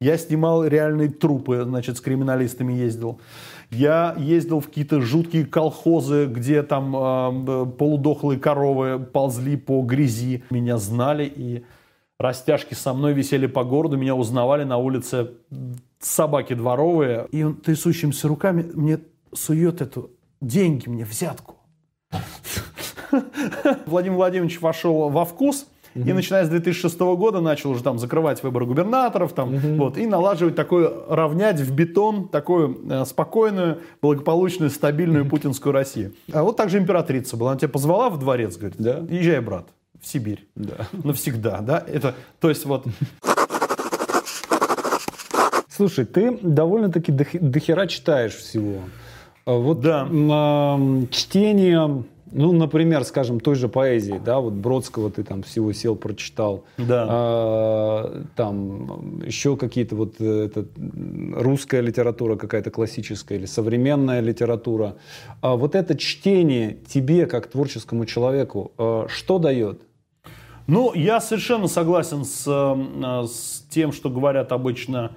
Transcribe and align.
Я 0.00 0.16
снимал 0.16 0.64
реальные 0.64 1.08
трупы, 1.08 1.64
значит, 1.64 1.96
с 1.96 2.00
криминалистами 2.00 2.72
ездил. 2.72 3.20
Я 3.70 4.14
ездил 4.16 4.60
в 4.60 4.66
какие-то 4.66 5.00
жуткие 5.00 5.44
колхозы, 5.44 6.26
где 6.26 6.62
там 6.62 6.94
э, 6.96 7.66
полудохлые 7.66 8.38
коровы 8.38 9.00
ползли 9.00 9.56
по 9.56 9.82
грязи. 9.82 10.44
Меня 10.50 10.78
знали 10.78 11.24
и 11.24 11.64
растяжки 12.16 12.74
со 12.74 12.94
мной 12.94 13.12
висели 13.12 13.48
по 13.48 13.64
городу, 13.64 13.96
меня 13.96 14.14
узнавали 14.14 14.62
на 14.62 14.76
улице 14.76 15.32
собаки 15.98 16.54
дворовые. 16.54 17.26
И 17.32 17.42
он 17.42 17.56
трясущимися 17.56 18.28
руками 18.28 18.70
мне 18.74 19.00
сует 19.32 19.80
эту 19.80 20.12
деньги 20.40 20.88
мне, 20.88 21.04
взятку. 21.04 21.56
Владимир 23.86 24.16
Владимирович 24.16 24.60
вошел 24.60 25.08
во 25.08 25.24
вкус– 25.24 25.66
и 25.94 26.12
начиная 26.12 26.44
с 26.44 26.48
2006 26.48 26.98
года 26.98 27.40
начал 27.40 27.70
уже 27.70 27.82
там 27.82 27.98
закрывать 27.98 28.42
выборы 28.42 28.66
губернаторов, 28.66 29.32
там, 29.32 29.54
угу. 29.54 29.68
вот, 29.76 29.98
и 29.98 30.06
налаживать 30.06 30.54
такое, 30.54 30.92
равнять 31.08 31.60
в 31.60 31.74
бетон 31.74 32.28
такую 32.28 32.80
э, 32.88 33.04
спокойную, 33.04 33.78
благополучную, 34.00 34.70
стабильную 34.70 35.28
путинскую 35.28 35.72
Россию. 35.72 36.14
А 36.32 36.42
вот 36.42 36.56
также 36.56 36.78
императрица 36.78 37.36
была. 37.36 37.52
Она 37.52 37.58
тебя 37.58 37.68
позвала 37.68 38.10
в 38.10 38.18
дворец, 38.18 38.56
говорит, 38.56 38.76
да. 38.78 39.04
езжай, 39.08 39.40
брат, 39.40 39.68
в 40.00 40.06
Сибирь. 40.06 40.46
Да. 40.54 40.86
Навсегда, 40.92 41.60
да? 41.60 41.84
Это, 41.86 42.14
то 42.40 42.48
есть 42.48 42.64
вот... 42.64 42.86
Слушай, 45.68 46.06
ты 46.06 46.36
довольно-таки 46.42 47.12
дохера 47.12 47.86
читаешь 47.86 48.34
всего. 48.34 48.80
А 49.44 49.52
вот 49.52 49.80
да. 49.80 50.06
чтение 51.10 52.04
ну, 52.32 52.52
например, 52.52 53.04
скажем, 53.04 53.40
той 53.40 53.54
же 53.54 53.68
поэзии, 53.68 54.20
да, 54.24 54.40
вот 54.40 54.52
Бродского 54.52 55.10
ты 55.10 55.22
там 55.22 55.42
всего 55.42 55.72
сел, 55.72 55.96
прочитал. 55.96 56.64
Да. 56.76 57.06
А, 57.08 58.22
там 58.36 59.20
еще 59.24 59.56
какие-то 59.56 59.96
вот 59.96 60.16
э, 60.20 60.46
это, 60.46 60.66
русская 61.36 61.80
литература 61.80 62.36
какая-то 62.36 62.70
классическая 62.70 63.38
или 63.38 63.46
современная 63.46 64.20
литература. 64.20 64.96
А 65.40 65.56
вот 65.56 65.74
это 65.74 65.96
чтение 65.96 66.78
тебе, 66.86 67.26
как 67.26 67.48
творческому 67.48 68.06
человеку, 68.06 68.72
а, 68.78 69.06
что 69.08 69.38
дает? 69.38 69.82
Ну, 70.66 70.92
я 70.94 71.20
совершенно 71.20 71.66
согласен 71.66 72.24
с, 72.24 72.44
э, 72.46 73.26
с 73.26 73.64
тем, 73.70 73.92
что 73.92 74.10
говорят 74.10 74.52
обычно 74.52 75.12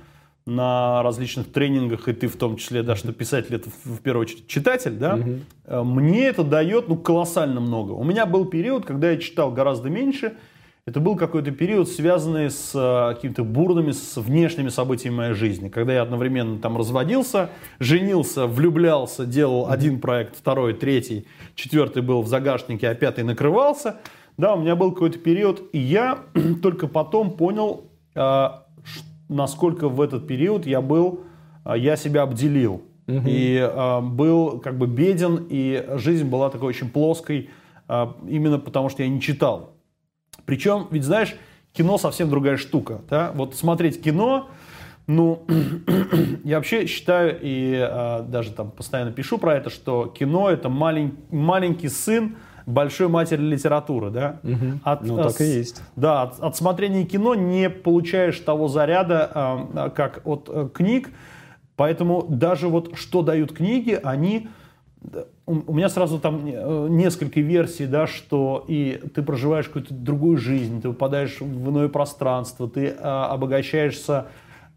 на 0.45 1.03
различных 1.03 1.51
тренингах, 1.51 2.07
и 2.07 2.13
ты 2.13 2.27
в 2.27 2.35
том 2.35 2.57
числе, 2.57 2.83
да, 2.83 2.95
что 2.95 3.13
писатель 3.13 3.55
это 3.55 3.69
в 3.83 3.99
первую 3.99 4.23
очередь 4.23 4.47
читатель, 4.47 4.93
да, 4.93 5.15
угу. 5.15 5.83
мне 5.83 6.25
это 6.25 6.43
дает, 6.43 6.87
ну, 6.87 6.97
колоссально 6.97 7.59
много. 7.59 7.91
У 7.91 8.03
меня 8.03 8.25
был 8.25 8.45
период, 8.45 8.85
когда 8.85 9.11
я 9.11 9.17
читал 9.17 9.51
гораздо 9.51 9.89
меньше, 9.89 10.33
это 10.87 10.99
был 10.99 11.15
какой-то 11.15 11.51
период, 11.51 11.87
связанный 11.89 12.49
с 12.49 12.71
э, 12.73 13.13
какими-то 13.13 13.43
бурными, 13.43 13.91
с 13.91 14.17
внешними 14.17 14.69
событиями 14.69 15.15
моей 15.15 15.33
жизни, 15.35 15.69
когда 15.69 15.93
я 15.93 16.01
одновременно 16.01 16.57
там 16.57 16.75
разводился, 16.75 17.51
женился, 17.79 18.47
влюблялся, 18.47 19.27
делал 19.27 19.67
mm 19.67 19.71
один 19.71 20.01
проект, 20.01 20.35
второй, 20.35 20.73
третий, 20.73 21.27
четвертый 21.53 22.01
был 22.01 22.23
в 22.23 22.27
загашнике, 22.27 22.89
а 22.89 22.95
пятый 22.95 23.23
накрывался. 23.23 23.97
Да, 24.37 24.55
у 24.55 24.59
меня 24.59 24.75
был 24.75 24.91
какой-то 24.91 25.19
период, 25.19 25.61
и 25.71 25.77
я 25.77 26.23
только 26.63 26.87
потом 26.87 27.37
понял, 27.37 27.85
что 28.13 28.65
насколько 29.31 29.89
в 29.89 30.01
этот 30.01 30.27
период 30.27 30.67
я 30.67 30.81
был, 30.81 31.21
а, 31.63 31.77
я 31.77 31.95
себя 31.95 32.23
обделил. 32.23 32.83
Угу. 33.07 33.23
И 33.25 33.57
э, 33.57 34.01
был 34.01 34.59
как 34.59 34.77
бы 34.77 34.87
беден, 34.87 35.47
и 35.49 35.85
жизнь 35.95 36.27
была 36.29 36.49
такой 36.49 36.69
очень 36.69 36.89
плоской, 36.89 37.49
э, 37.87 38.07
именно 38.27 38.59
потому 38.59 38.89
что 38.89 39.03
я 39.03 39.09
не 39.09 39.19
читал. 39.19 39.73
Причем, 40.45 40.87
ведь 40.91 41.03
знаешь, 41.03 41.35
кино 41.73 41.97
совсем 41.97 42.29
другая 42.29 42.57
штука. 42.57 43.01
Да? 43.09 43.31
Вот 43.33 43.55
смотреть 43.55 44.01
кино, 44.01 44.49
ну, 45.07 45.45
я 46.43 46.57
вообще 46.57 46.85
считаю, 46.85 47.37
и 47.41 47.73
э, 47.73 48.23
даже 48.27 48.51
там 48.51 48.69
постоянно 48.71 49.11
пишу 49.11 49.37
про 49.39 49.55
это, 49.55 49.69
что 49.69 50.05
кино 50.07 50.49
это 50.49 50.69
малень, 50.69 51.15
маленький 51.31 51.89
сын 51.89 52.35
большой 52.65 53.07
матери 53.07 53.41
литературы, 53.41 54.09
да? 54.09 54.39
Угу. 54.43 54.79
От, 54.83 55.03
ну, 55.03 55.17
так 55.17 55.39
и 55.41 55.45
есть. 55.45 55.81
Да, 55.95 56.23
от, 56.23 56.39
от 56.39 56.55
смотрения 56.55 57.05
кино 57.05 57.35
не 57.35 57.69
получаешь 57.69 58.39
того 58.39 58.67
заряда, 58.67 59.67
э, 59.73 59.89
как 59.95 60.21
от 60.25 60.49
э, 60.51 60.69
книг, 60.73 61.09
поэтому 61.75 62.25
даже 62.27 62.67
вот 62.67 62.95
что 62.95 63.21
дают 63.21 63.53
книги, 63.53 63.99
они... 64.01 64.49
У, 65.47 65.71
у 65.71 65.73
меня 65.73 65.89
сразу 65.89 66.19
там 66.19 66.45
э, 66.45 66.87
несколько 66.89 67.41
версий, 67.41 67.87
да, 67.87 68.05
что 68.05 68.63
и 68.67 69.01
ты 69.15 69.23
проживаешь 69.23 69.65
какую-то 69.65 69.93
другую 69.93 70.37
жизнь, 70.37 70.81
ты 70.81 70.89
попадаешь 70.89 71.41
в 71.41 71.69
иное 71.69 71.89
пространство, 71.89 72.69
ты 72.69 72.87
э, 72.87 72.93
обогащаешься 72.93 74.27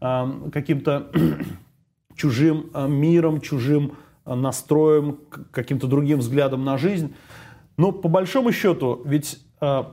э, 0.01 0.25
каким-то 0.51 1.11
чужим 2.15 2.71
э, 2.73 2.87
миром, 2.87 3.41
чужим 3.41 3.93
э, 4.25 4.33
настроем, 4.33 5.19
каким-то 5.51 5.87
другим 5.87 6.19
взглядом 6.19 6.65
на 6.65 6.77
жизнь. 6.77 7.13
Но 7.77 7.91
по 7.91 8.07
большому 8.07 8.51
счету, 8.51 9.01
ведь 9.05 9.39
э, 9.61 9.83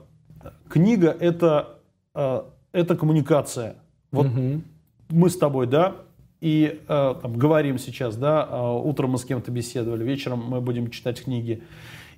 книга 0.68 1.16
это, 1.18 1.80
э, 2.14 2.42
это 2.72 2.96
коммуникация. 2.96 3.76
Вот 4.10 4.26
угу. 4.26 4.62
мы 5.08 5.30
с 5.30 5.36
тобой, 5.36 5.66
да, 5.66 5.96
и 6.42 6.80
э, 6.88 7.14
там, 7.22 7.36
говорим 7.36 7.78
сейчас, 7.78 8.16
да, 8.16 8.48
э, 8.50 8.80
утром 8.84 9.10
мы 9.10 9.18
с 9.18 9.24
кем-то 9.24 9.50
беседовали, 9.50 10.02
вечером 10.02 10.44
мы 10.44 10.60
будем 10.60 10.90
читать 10.90 11.22
книги. 11.22 11.62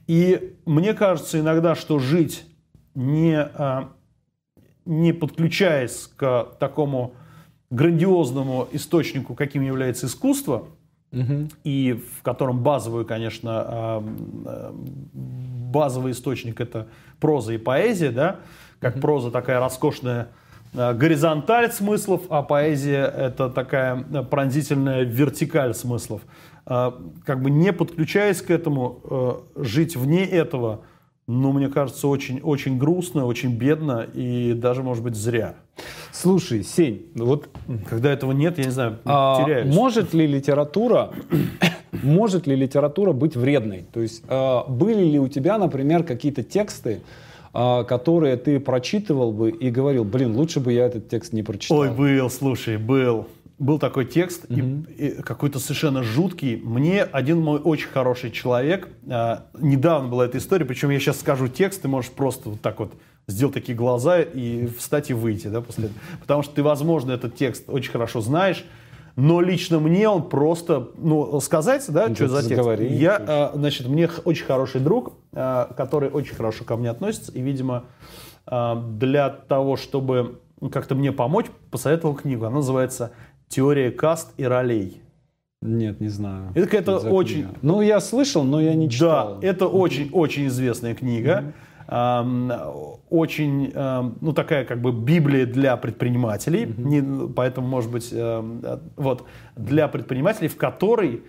И 0.07 0.57
мне 0.65 0.95
кажется 0.95 1.39
иногда, 1.39 1.75
что 1.75 1.99
жить 1.99 2.47
не, 2.95 3.37
э, 3.37 3.83
не 4.87 5.13
подключаясь 5.13 6.11
к 6.17 6.57
такому 6.59 7.15
грандиозному 7.71 8.69
источнику, 8.73 9.35
каким 9.35 9.63
является 9.63 10.07
искусство, 10.07 10.69
угу. 11.13 11.49
и 11.65 11.93
в 11.93 12.23
котором 12.23 12.63
базовый, 12.63 13.05
конечно, 13.05 14.03
базовый 15.75 16.13
источник 16.13 16.61
это 16.61 16.87
проза 17.21 17.53
и 17.53 17.59
поэзия, 17.59 18.11
да, 18.11 18.37
как 18.81 19.01
проза 19.01 19.31
такая 19.31 19.59
роскошная 19.59 20.29
горизонталь 20.73 21.71
смыслов, 21.71 22.23
а 22.31 22.43
поэзия 22.43 23.05
это 23.05 23.51
такая 23.51 23.97
пронзительная 24.31 25.03
вертикаль 25.03 25.75
смыслов. 25.75 26.23
Как 26.65 27.43
бы 27.43 27.51
не 27.51 27.73
подключаясь 27.73 28.41
к 28.41 28.51
этому, 28.51 29.45
жить 29.57 29.97
вне 29.97 30.25
этого– 30.25 30.81
ну, 31.27 31.53
мне 31.53 31.69
кажется, 31.69 32.07
очень, 32.07 32.41
очень 32.41 32.77
грустно, 32.77 33.25
очень 33.25 33.57
бедно 33.57 34.07
и 34.13 34.53
даже, 34.53 34.83
может 34.83 35.03
быть, 35.03 35.17
зря. 35.17 35.55
Слушай, 36.13 36.63
Сень, 36.63 37.07
вот... 37.15 37.49
Когда 37.89 38.13
этого 38.13 38.33
нет, 38.33 38.59
я 38.59 38.65
не 38.65 38.71
знаю, 38.71 38.99
а, 39.05 39.43
теряюсь. 39.43 39.75
Может 39.75 40.13
ли 40.13 40.27
литература... 40.27 41.11
может 42.03 42.47
ли 42.47 42.57
литература 42.57 43.13
быть 43.13 43.37
вредной? 43.37 43.85
То 43.93 44.01
есть 44.01 44.23
а, 44.29 44.65
были 44.69 45.05
ли 45.05 45.19
у 45.19 45.29
тебя, 45.29 45.59
например, 45.59 46.05
какие-то 46.05 46.43
тексты, 46.43 47.01
а, 47.53 47.85
которые 47.85 48.37
ты 48.37 48.61
прочитывал 48.61 49.33
бы 49.33 49.51
и 49.51 49.71
говорил, 49.71 50.05
блин, 50.05 50.37
лучше 50.37 50.61
бы 50.61 50.73
я 50.73 50.87
этот 50.87 51.09
текст 51.09 51.33
не 51.33 51.43
прочитал? 51.43 51.79
Ой, 51.79 51.91
был, 51.91 52.31
слушай, 52.31 52.77
был 52.77 53.27
был 53.59 53.79
такой 53.79 54.05
текст, 54.05 54.45
угу. 54.49 54.85
и, 54.97 55.07
и 55.07 55.23
какой-то 55.23 55.59
совершенно 55.59 56.03
жуткий. 56.03 56.57
Мне 56.57 57.03
один 57.03 57.41
мой 57.41 57.61
очень 57.61 57.89
хороший 57.89 58.31
человек, 58.31 58.89
э, 59.07 59.39
недавно 59.59 60.09
была 60.09 60.27
эта 60.27 60.39
история, 60.39 60.65
причем 60.65 60.91
я 60.91 60.99
сейчас 60.99 61.21
скажу 61.21 61.49
текст, 61.49 61.83
ты 61.83 61.89
можешь 61.89 62.11
просто 62.11 62.51
вот 62.51 62.61
так 62.61 62.81
вот 62.81 62.93
сделать 63.27 63.55
такие 63.55 63.77
глаза 63.77 64.21
и 64.21 64.67
встать 64.67 65.11
и 65.11 65.15
выйти, 65.15 65.47
да, 65.47 65.61
после 65.61 65.85
этого. 65.85 65.99
Потому 66.21 66.43
что 66.43 66.55
ты, 66.55 66.63
возможно, 66.63 67.13
этот 67.13 67.37
текст 67.37 67.65
очень 67.69 67.91
хорошо 67.91 68.21
знаешь, 68.21 68.65
но 69.17 69.41
лично 69.41 69.79
мне 69.79 70.09
он 70.09 70.29
просто, 70.29 70.91
ну, 70.97 71.41
сказать, 71.41 71.85
да, 71.89 72.09
ну, 72.09 72.15
что 72.15 72.29
за 72.29 72.39
текст. 72.39 72.51
Заговори, 72.51 72.87
я, 72.89 73.51
э, 73.55 73.57
значит, 73.59 73.87
мне 73.87 74.09
очень 74.25 74.45
хороший 74.45 74.81
друг, 74.81 75.13
э, 75.33 75.67
который 75.77 76.11
очень 76.11 76.35
хорошо 76.35 76.65
ко 76.65 76.77
мне 76.77 76.91
относится, 76.91 77.31
и, 77.33 77.41
видимо, 77.41 77.85
э, 78.47 78.75
для 78.99 79.31
того, 79.31 79.77
чтобы 79.77 80.41
как-то 80.73 80.95
мне 80.95 81.13
помочь, 81.13 81.47
посоветовал 81.71 82.15
книгу. 82.15 82.45
Она 82.45 82.57
называется 82.57 83.13
Теория 83.49 83.91
каст 83.91 84.33
и 84.37 84.45
ролей. 84.45 85.03
Нет, 85.61 86.01
не 86.01 86.09
знаю. 86.09 86.51
Это 86.55 86.67
какая-то 86.67 86.99
очень... 86.99 87.47
Ну, 87.63 87.81
я 87.81 88.01
слышал, 88.01 88.43
но 88.45 88.61
я 88.61 88.75
не 88.75 88.91
читал. 88.91 89.39
Да, 89.39 89.47
это 89.47 89.67
очень-очень 89.67 90.49
известная 90.49 90.95
книга. 90.95 91.31
Mm-hmm. 91.31 91.53
Очень, 91.87 93.73
ну, 94.21 94.33
такая 94.33 94.65
как 94.65 94.81
бы 94.81 94.93
Библия 94.93 95.47
для 95.47 95.77
предпринимателей. 95.77 96.65
Mm-hmm. 96.65 96.85
Не, 96.85 97.29
поэтому, 97.35 97.67
может 97.67 97.91
быть, 97.91 98.13
вот, 98.97 99.27
для 99.57 99.89
предпринимателей, 99.89 100.49
в 100.49 100.57
которой 100.57 101.23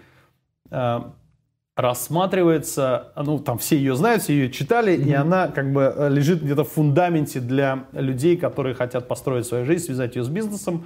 рассматривается, 1.76 3.12
ну, 3.18 3.38
там 3.40 3.58
все 3.58 3.78
ее 3.78 3.96
знают, 3.96 4.24
все 4.24 4.34
ее 4.34 4.50
читали, 4.50 4.94
mm-hmm. 4.94 5.10
и 5.10 5.14
она 5.14 5.48
как 5.50 5.74
бы 5.74 5.94
э, 5.94 6.10
лежит 6.10 6.42
где-то 6.42 6.64
в 6.64 6.70
фундаменте 6.72 7.42
для 7.42 7.86
людей, 7.92 8.38
которые 8.38 8.76
хотят 8.76 9.10
построить 9.10 9.46
свою 9.46 9.66
жизнь, 9.66 9.86
связать 9.86 10.16
ее 10.16 10.24
с 10.24 10.30
бизнесом. 10.30 10.86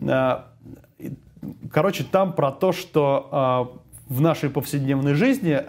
Э, 0.00 0.44
короче, 1.70 2.04
там 2.10 2.32
про 2.32 2.52
то, 2.52 2.72
что 2.72 3.70
э, 3.70 4.14
в 4.14 4.22
нашей 4.22 4.48
повседневной 4.48 5.12
жизни 5.12 5.60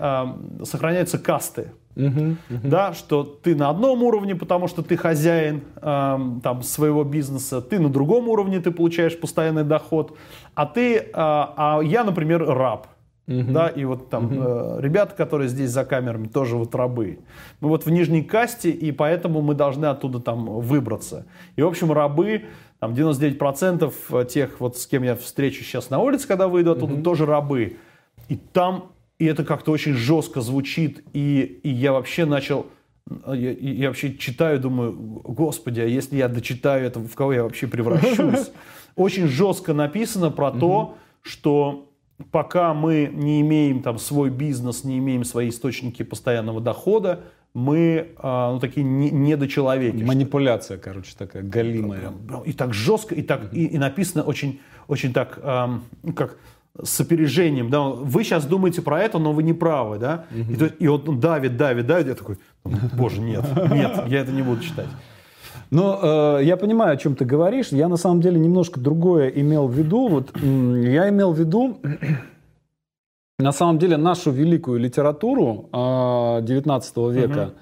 сохраняются 0.64 1.20
касты. 1.20 1.74
Угу. 2.00 2.36
Да, 2.64 2.94
что 2.94 3.24
ты 3.24 3.56
на 3.56 3.70
одном 3.70 4.04
уровне, 4.04 4.36
потому 4.36 4.68
что 4.68 4.82
ты 4.82 4.96
хозяин 4.96 5.64
э, 5.76 6.18
там, 6.44 6.64
своего 6.64 7.04
бизнеса, 7.04 7.62
ты 7.62 7.80
на 7.80 7.90
другом 7.90 8.30
уровне, 8.30 8.60
ты 8.60 8.72
получаешь 8.72 9.20
постоянный 9.20 9.64
доход, 9.64 10.18
а 10.56 10.66
ты, 10.66 10.98
э, 10.98 11.12
а 11.14 11.82
я, 11.84 12.04
например, 12.04 12.46
раб. 12.46 12.88
Угу. 13.28 13.52
Да, 13.52 13.68
и 13.68 13.86
вот 13.86 14.10
там 14.10 14.26
угу. 14.26 14.36
э, 14.38 14.78
ребята, 14.82 15.14
которые 15.16 15.50
здесь 15.50 15.70
за 15.70 15.86
камерами, 15.86 16.28
тоже 16.28 16.56
вот 16.56 16.74
рабы. 16.74 17.20
Мы 17.60 17.70
вот 17.70 17.86
в 17.86 17.92
нижней 17.92 18.24
касте, 18.24 18.72
и 18.72 18.92
поэтому 18.92 19.42
мы 19.42 19.54
должны 19.54 19.86
оттуда 19.86 20.20
там 20.20 20.46
выбраться. 20.46 21.28
И, 21.56 21.62
в 21.62 21.68
общем, 21.68 21.92
рабы, 21.92 22.46
там 22.80 22.94
99% 22.94 24.26
тех, 24.26 24.60
вот 24.60 24.78
с 24.78 24.88
кем 24.88 25.04
я 25.04 25.16
встречу 25.16 25.64
сейчас 25.64 25.92
на 25.92 26.00
улице, 26.00 26.28
когда 26.28 26.48
выйду 26.48 26.72
оттуда, 26.72 26.94
угу. 26.94 27.04
тоже 27.04 27.26
рабы. 27.28 27.78
И 28.30 28.36
там, 28.36 28.94
и 29.20 29.26
это 29.26 29.44
как-то 29.44 29.72
очень 29.72 29.94
жестко 29.94 30.42
звучит, 30.42 31.04
и, 31.14 31.60
и 31.64 31.70
я 31.70 31.92
вообще 31.92 32.26
начал, 32.26 32.68
я, 33.28 33.52
я 33.52 33.90
вообще 33.90 34.16
читаю, 34.16 34.60
думаю, 34.60 34.94
господи, 34.94 35.82
а 35.82 35.86
если 35.86 36.16
я 36.16 36.30
дочитаю 36.30 36.86
это, 36.86 37.00
в 37.00 37.14
кого 37.16 37.34
я 37.34 37.44
вообще 37.44 37.68
превращусь? 37.68 38.52
Очень 38.96 39.28
жестко 39.28 39.74
написано 39.74 40.32
про 40.32 40.52
то, 40.52 40.98
что 41.22 41.90
пока 42.32 42.74
мы 42.74 43.10
не 43.14 43.42
имеем 43.42 43.82
там 43.82 43.98
свой 43.98 44.30
бизнес, 44.30 44.84
не 44.84 44.98
имеем 44.98 45.24
свои 45.24 45.50
источники 45.50 46.04
постоянного 46.04 46.62
дохода, 46.62 47.24
мы 47.54 48.10
а, 48.18 48.54
ну, 48.54 48.60
такие 48.60 48.84
не, 48.84 49.10
недочеловеки. 49.10 50.04
Манипуляция, 50.04 50.78
короче, 50.78 51.14
такая 51.18 51.44
галимая. 51.44 52.14
И 52.46 52.54
так 52.54 52.74
жестко, 52.74 53.16
и 53.16 53.22
так 53.22 53.54
и, 53.54 53.66
и 53.66 53.78
написано 53.78 54.24
очень, 54.24 54.60
очень 54.88 55.14
так, 55.14 55.40
эм, 55.42 55.84
как 56.16 56.38
с 56.82 57.00
опережением. 57.02 57.70
Да? 57.70 57.82
Вы 57.82 58.24
сейчас 58.24 58.46
думаете 58.46 58.82
про 58.82 59.02
это, 59.02 59.20
но 59.20 59.34
вы 59.34 59.44
не 59.44 59.54
правы, 59.54 59.98
да? 59.98 60.26
Угу. 60.32 60.52
И, 60.52 60.56
то, 60.56 60.66
и 60.66 60.88
он 60.88 61.20
давит, 61.20 61.58
давит, 61.58 61.88
давит. 61.88 62.08
Я 62.08 62.16
такой, 62.16 62.38
боже, 62.64 63.22
нет, 63.22 63.44
нет, 63.72 64.04
я 64.08 64.22
это 64.22 64.32
не 64.32 64.42
буду 64.42 64.62
читать. 64.62 64.88
Но 65.72 66.38
э, 66.40 66.46
я 66.46 66.58
понимаю, 66.58 66.94
о 66.94 66.98
чем 66.98 67.16
ты 67.16 67.26
говоришь. 67.26 67.68
Я 67.70 67.88
на 67.88 67.98
самом 67.98 68.22
деле 68.22 68.40
немножко 68.40 68.80
другое 68.80 69.30
имел 69.30 69.68
в 69.68 69.74
виду. 69.74 70.08
Вот 70.08 70.36
я 70.38 71.10
имел 71.10 71.34
в 71.34 71.40
виду 71.40 71.80
на 73.40 73.52
самом 73.52 73.78
деле 73.78 73.98
нашу 73.98 74.32
великую 74.32 74.80
литературу 74.80 75.70
э, 75.72 76.42
19 76.44 76.98
века, 76.98 77.44
угу. 77.44 77.54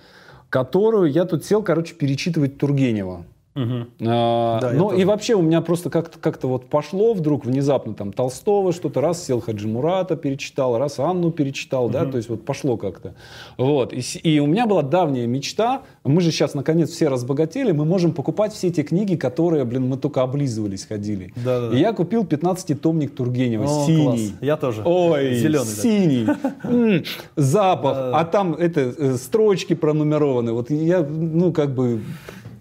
которую 0.50 1.12
я 1.12 1.26
тут 1.26 1.44
сел, 1.44 1.64
короче, 1.64 1.96
перечитывать 1.96 2.58
Тургенева. 2.58 3.26
Угу. 3.58 4.08
А, 4.08 4.60
да, 4.62 4.72
ну 4.72 4.94
и 4.94 5.04
вообще 5.04 5.34
у 5.34 5.42
меня 5.42 5.62
просто 5.62 5.90
как-то 5.90 6.20
как 6.20 6.42
вот 6.44 6.68
пошло 6.68 7.14
вдруг 7.14 7.44
внезапно 7.44 7.96
там 7.96 8.14
Толстого 8.14 8.72
что-то, 8.72 9.02
раз 9.02 9.26
сел 9.26 9.42
Хаджи 9.42 9.68
Мурата 9.68 10.16
перечитал, 10.16 10.78
раз 10.78 11.00
Анну 11.00 11.32
перечитал, 11.32 11.86
угу. 11.86 11.94
да, 11.94 12.06
то 12.06 12.18
есть 12.18 12.30
вот 12.30 12.46
пошло 12.46 12.78
как-то. 12.78 13.16
Вот, 13.58 13.94
и, 13.94 14.02
и 14.20 14.40
у 14.40 14.46
меня 14.46 14.68
была 14.68 14.84
давняя 14.84 15.26
мечта, 15.26 15.82
мы 16.04 16.22
же 16.22 16.32
сейчас 16.32 16.54
наконец 16.54 16.92
все 16.92 17.08
разбогатели, 17.08 17.72
мы 17.72 17.84
можем 17.84 18.14
покупать 18.14 18.54
все 18.54 18.68
эти 18.68 18.84
книги, 18.84 19.16
которые, 19.16 19.66
блин, 19.66 19.88
мы 19.88 19.98
только 19.98 20.22
облизывались, 20.22 20.86
ходили. 20.86 21.34
Да, 21.38 21.60
да, 21.62 21.70
да. 21.70 21.78
И 21.78 21.80
я 21.80 21.94
купил 21.94 22.24
15-томник 22.24 23.10
Тургенева, 23.10 23.66
О, 23.66 23.86
синий. 23.86 24.04
Класс. 24.04 24.20
Я 24.42 24.58
тоже. 24.58 24.84
Ой, 24.86 25.34
зеленый. 25.34 25.66
Синий. 25.66 27.06
Запах, 27.36 27.98
а 28.14 28.24
там 28.26 28.54
это 28.54 28.82
э, 28.82 29.16
строчки 29.16 29.74
пронумерованы. 29.74 30.54
Вот 30.54 30.70
я, 30.70 31.02
ну 31.02 31.52
как 31.52 31.74
бы 31.74 32.02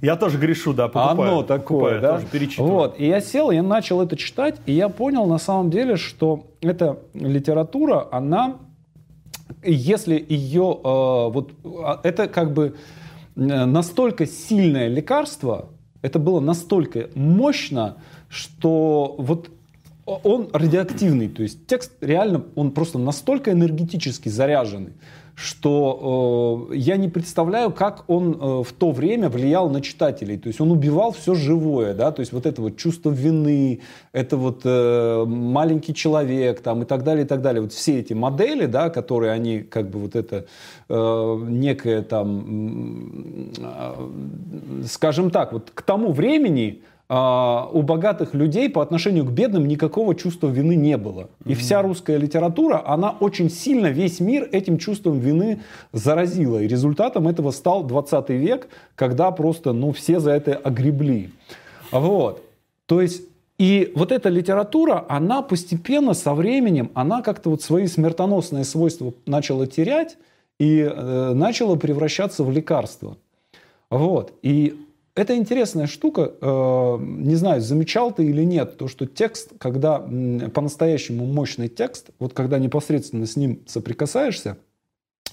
я 0.07 0.17
тоже 0.17 0.39
грешу, 0.39 0.73
да, 0.73 0.87
покупаю. 0.87 1.33
Оно 1.33 1.43
такое, 1.43 1.59
покупаю, 1.59 2.01
да? 2.01 2.15
Тоже 2.15 2.27
перечитываю. 2.27 2.73
Вот, 2.73 3.01
и 3.01 3.07
я 3.07 3.21
сел, 3.21 3.51
я 3.51 3.63
начал 3.63 4.01
это 4.01 4.17
читать, 4.17 4.61
и 4.65 4.73
я 4.73 4.89
понял 4.89 5.27
на 5.27 5.39
самом 5.39 5.71
деле, 5.71 5.97
что 5.97 6.47
эта 6.61 6.99
литература, 7.13 8.07
она, 8.13 8.59
если 9.65 10.25
ее, 10.29 10.79
э, 10.85 11.31
вот, 11.33 11.51
а, 11.65 12.01
это 12.05 12.29
как 12.29 12.53
бы 12.53 12.77
э, 13.35 13.41
настолько 13.41 14.27
сильное 14.27 14.87
лекарство, 14.87 15.71
это 16.03 16.21
было 16.21 16.39
настолько 16.39 17.11
мощно, 17.17 17.97
что 18.29 19.17
вот 19.19 19.51
он 20.07 20.49
радиоактивный, 20.53 21.29
то 21.29 21.43
есть 21.43 21.67
текст 21.67 21.93
реально, 22.01 22.45
он 22.55 22.71
просто 22.71 22.99
настолько 22.99 23.51
энергетически 23.51 24.29
заряженный, 24.29 24.93
что 25.37 26.69
э, 26.71 26.77
я 26.77 26.97
не 26.97 27.09
представляю, 27.09 27.71
как 27.71 28.05
он 28.09 28.33
э, 28.33 28.63
в 28.63 28.73
то 28.73 28.91
время 28.91 29.29
влиял 29.29 29.69
на 29.69 29.83
читателей. 29.83 30.39
То 30.39 30.47
есть 30.47 30.63
он 30.63 30.71
убивал 30.71 31.13
все 31.13 31.35
живое, 31.35 31.93
да, 31.93 32.11
то 32.11 32.21
есть 32.21 32.33
вот 32.33 32.47
это 32.47 32.63
вот 32.63 32.79
чувство 32.79 33.11
вины, 33.11 33.81
это 34.13 34.39
вот 34.39 34.63
э, 34.65 35.25
маленький 35.27 35.93
человек 35.93 36.61
там 36.63 36.83
и 36.83 36.85
так 36.87 37.05
далее, 37.05 37.27
и 37.27 37.29
так 37.29 37.43
далее. 37.43 37.61
Вот 37.61 37.75
все 37.75 37.99
эти 37.99 38.15
модели, 38.15 38.65
да, 38.65 38.89
которые 38.89 39.33
они 39.33 39.61
как 39.61 39.91
бы 39.91 39.99
вот 39.99 40.17
это 40.17 40.47
э, 40.89 41.39
некое 41.49 42.01
там, 42.01 43.53
э, 43.59 44.85
скажем 44.87 45.31
так, 45.31 45.53
вот 45.53 45.71
к 45.75 45.83
тому 45.83 46.13
времени 46.13 46.81
у 47.09 47.83
богатых 47.83 48.35
людей 48.35 48.69
по 48.69 48.83
отношению 48.83 49.25
к 49.25 49.31
бедным 49.31 49.69
никакого 49.69 50.17
чувства 50.17 50.49
вины 50.49 50.75
не 50.75 50.97
было. 50.97 51.29
И 51.45 51.55
вся 51.55 51.81
русская 51.81 52.17
литература, 52.17 52.83
она 52.85 53.11
очень 53.21 53.49
сильно 53.49 53.87
весь 53.87 54.19
мир 54.19 54.49
этим 54.51 54.77
чувством 54.77 55.21
вины 55.21 55.61
заразила. 55.93 56.59
И 56.59 56.67
результатом 56.67 57.29
этого 57.29 57.53
стал 57.53 57.85
20 57.85 58.31
век, 58.31 58.69
когда 58.97 59.31
просто 59.31 59.73
ну, 59.73 59.93
все 59.93 60.19
за 60.19 60.33
это 60.33 60.57
огребли. 60.57 61.31
Вот. 61.93 62.43
То 62.87 63.01
есть 63.01 63.23
и 63.59 63.93
вот 63.95 64.13
эта 64.13 64.29
литература, 64.29 65.05
она 65.09 65.43
постепенно 65.43 66.13
со 66.13 66.35
временем, 66.35 66.91
она 66.95 67.23
как-то 67.23 67.51
вот 67.51 67.63
свои 67.63 67.87
смертоносные 67.87 68.65
свойства 68.65 69.15
начала 69.25 69.67
терять 69.67 70.19
и 70.59 70.81
э, 70.81 71.33
начала 71.35 71.77
превращаться 71.77 72.45
в 72.45 72.51
лекарство. 72.51 73.17
Вот. 73.91 74.33
И 74.43 74.86
это 75.17 75.35
интересная 75.35 75.87
штука. 75.87 76.33
Э, 76.41 76.99
не 77.01 77.35
знаю, 77.35 77.63
замечал 77.63 78.13
ты 78.13 78.27
или 78.27 78.45
нет, 78.45 78.77
то, 78.77 78.87
что 78.87 79.07
текст, 79.07 79.53
когда 79.59 79.99
по-настоящему 79.99 81.25
мощный 81.25 81.69
текст, 81.69 82.11
вот 82.19 82.35
когда 82.35 82.59
непосредственно 82.59 83.27
с 83.27 83.35
ним 83.35 83.63
соприкасаешься, 83.67 84.59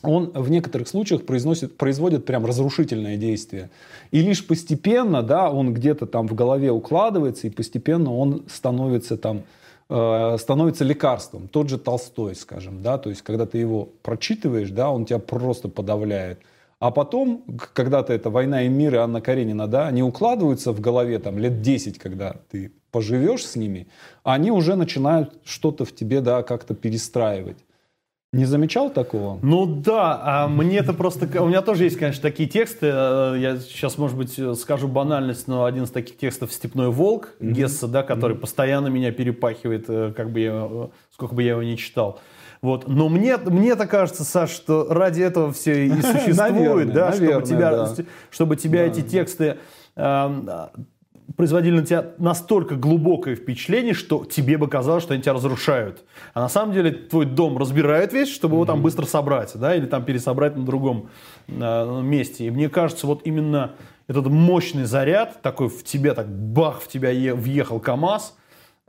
он 0.01 0.31
в 0.31 0.50
некоторых 0.50 0.88
случаях 0.88 1.25
произносит, 1.25 1.77
производит 1.77 2.25
прям 2.25 2.45
разрушительное 2.45 3.18
действие. 3.18 3.69
И 4.12 4.21
лишь 4.21 4.45
постепенно, 4.45 5.21
да, 5.21 5.51
он 5.51 5.74
где-то 5.74 6.06
там 6.06 6.27
в 6.27 6.33
голове 6.33 6.71
укладывается, 6.71 7.47
и 7.47 7.50
постепенно 7.50 8.13
он 8.13 8.44
становится 8.50 9.18
там, 9.18 9.44
э, 9.89 10.38
становится 10.39 10.86
лекарством. 10.86 11.50
Тот 11.50 11.69
же 11.69 11.77
Толстой, 11.77 12.36
скажем, 12.36 12.81
да, 12.81 12.97
то 12.97 13.09
есть 13.09 13.21
когда 13.21 13.45
ты 13.45 13.57
его 13.57 13.89
прочитываешь, 14.01 14.69
да, 14.69 14.91
он 14.91 15.06
тебя 15.06 15.19
просто 15.19 15.68
подавляет. 15.68 16.39
А 16.83 16.91
потом, 16.91 17.45
когда-то 17.71 18.12
это 18.12 18.30
«Война 18.30 18.63
и 18.63 18.68
мир» 18.68 18.95
и 18.95 18.97
Анна 18.97 19.21
Каренина, 19.21 19.68
да, 19.68 19.88
они 19.88 20.03
укладываются 20.03 20.74
в 20.74 20.81
голове 20.81 21.18
там 21.18 21.38
лет 21.38 21.62
10, 21.62 21.97
когда 21.97 22.35
ты 22.51 22.74
поживешь 22.91 23.45
с 23.45 23.56
ними, 23.56 23.88
они 24.25 24.51
уже 24.51 24.75
начинают 24.75 25.31
что-то 25.45 25.86
в 25.86 25.96
тебе, 25.96 26.19
да, 26.19 26.43
как-то 26.43 26.74
перестраивать. 26.74 27.60
Не 28.34 28.43
замечал 28.43 28.89
такого? 28.89 29.39
Ну 29.41 29.65
да, 29.65 30.19
а 30.25 30.48
мне 30.50 30.77
это 30.79 30.91
просто... 30.91 31.25
У 31.41 31.48
меня 31.48 31.62
тоже 31.62 31.86
есть, 31.86 31.98
конечно, 31.98 32.22
такие 32.22 32.50
тексты. 32.50 32.88
Э, 32.91 33.36
я 33.38 33.60
сейчас, 33.60 33.98
может 33.98 34.17
быть, 34.17 34.38
скажу 34.60 34.89
банальность, 34.89 35.48
но 35.48 35.63
один 35.63 35.84
из 35.84 35.89
таких 35.89 36.17
текстов 36.17 36.51
«Степной 36.51 36.89
волк» 36.89 37.29
mm-hmm. 37.39 37.51
Гесса, 37.53 37.88
да, 37.88 38.03
который 38.03 38.36
mm-hmm. 38.36 38.41
постоянно 38.41 38.88
меня 38.88 39.13
перепахивает, 39.13 39.86
э, 39.88 40.12
как 40.13 40.31
бы 40.31 40.39
я, 40.41 40.67
э, 40.69 40.88
сколько 41.13 41.34
бы 41.34 41.43
я 41.43 41.51
его 41.51 41.63
ни 41.63 41.75
читал. 41.75 42.19
Вот. 42.63 42.88
Но 42.88 43.10
мне, 43.10 43.36
мне-то 43.36 43.88
кажется, 43.88 44.24
Саш, 44.24 44.50
что 44.50 44.88
ради 44.89 45.22
этого 45.22 45.51
все 45.51 45.86
и 45.86 45.89
существует, 46.01 46.93
да, 46.93 47.12
чтобы, 47.12 47.41
тебя, 47.43 47.89
чтобы 48.32 48.55
тебя 48.55 48.88
эти 48.88 49.01
тексты 49.01 49.58
э, 49.98 50.67
производили 51.36 51.75
на 51.75 51.86
тебя 51.86 52.05
настолько 52.20 52.75
глубокое 52.75 53.36
впечатление, 53.36 53.93
что 53.93 54.24
тебе 54.24 54.58
бы 54.58 54.70
казалось, 54.70 55.03
что 55.03 55.13
они 55.13 55.22
тебя 55.22 55.34
разрушают. 55.34 56.05
А 56.34 56.39
на 56.39 56.48
самом 56.48 56.74
деле 56.74 56.93
твой 56.93 57.25
дом 57.25 57.58
разбирают 57.58 58.13
весь, 58.13 58.34
чтобы 58.34 58.55
его 58.55 58.63
там 58.63 58.82
быстро 58.82 59.05
собрать, 59.05 59.51
да, 59.55 59.75
или 59.75 59.86
там 59.86 60.05
пересобрать 60.05 60.55
на 60.55 60.63
другом 60.63 61.10
э, 61.50 62.01
месте. 62.01 62.48
И 62.48 62.50
мне 62.50 62.70
кажется, 62.70 63.08
вот 63.08 63.24
именно 63.25 63.74
этот 64.08 64.27
мощный 64.27 64.86
заряд, 64.86 65.41
такой 65.41 65.67
в 65.67 65.84
тебе, 65.84 66.13
так 66.13 66.29
бах, 66.29 66.79
в 66.79 66.88
тебя 66.88 67.10
въехал 67.36 67.82
КАМАЗ– 67.82 68.38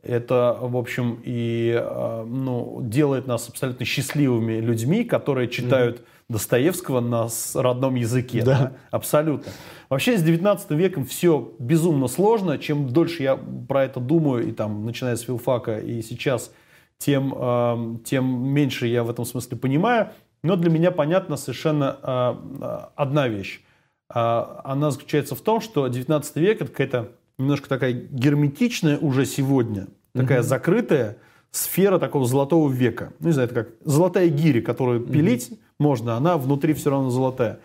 это, 0.05 0.59
в 0.61 0.77
общем, 0.77 1.21
и 1.25 1.75
э, 1.75 2.25
ну, 2.27 2.81
делает 2.83 3.27
нас 3.27 3.49
абсолютно 3.49 3.85
счастливыми 3.85 4.61
людьми, 4.61 5.05
которые 5.05 5.49
читают 5.49 5.99
mm-hmm. 5.99 6.05
Достоевского 6.29 7.01
на 7.01 7.29
родном 7.55 7.95
языке. 7.95 8.43
Да. 8.43 8.59
Да? 8.59 8.73
Абсолютно. 8.91 9.53
Вообще 9.89 10.17
с 10.17 10.23
19 10.23 10.71
веком 10.73 11.05
все 11.05 11.53
безумно 11.59 12.09
сложно. 12.09 12.59
Чем 12.59 12.89
дольше 12.89 13.23
я 13.23 13.39
про 13.69 13.85
это 13.85 14.01
думаю, 14.01 14.49
и 14.49 14.53
там, 14.53 14.87
начиная 14.87 15.17
с 15.17 15.23
филфака 15.23 15.79
и 15.79 16.03
сейчас, 16.03 16.53
тем, 16.99 17.35
э, 17.37 17.97
тем 18.05 18.49
меньше 18.49 18.87
я 18.87 19.05
в 19.05 19.11
этом 19.11 19.25
смысле 19.25 19.57
понимаю. 19.57 20.11
Но 20.43 20.57
для 20.57 20.71
меня 20.71 20.91
понятна 20.91 21.37
совершенно 21.37 21.99
э, 22.03 22.79
одна 22.97 23.29
вещь. 23.29 23.61
Она 24.07 24.91
заключается 24.91 25.35
в 25.35 25.41
том, 25.41 25.63
что 25.63 25.89
19 25.89 26.37
век 26.37 26.61
это 26.61 26.71
какая-то 26.71 27.13
немножко 27.39 27.69
такая 27.69 27.93
герметичная 27.93 28.99
уже 28.99 29.27
сегодня, 29.27 29.89
такая 30.15 30.41
угу. 30.41 30.49
закрытая 30.49 31.19
сфера 31.51 31.99
такого 31.99 32.27
золотого 32.27 32.71
века. 32.71 33.13
Ну, 33.21 33.29
не 33.29 33.33
знаю, 33.33 33.49
это 33.49 33.65
как 33.65 33.75
золотая 33.85 34.29
гири, 34.29 34.61
которую 34.61 35.03
угу. 35.03 35.13
пилить 35.13 35.51
можно, 35.79 36.17
она 36.17 36.37
внутри 36.37 36.75
все 36.75 36.91
равно 36.91 37.11
золотая. 37.11 37.61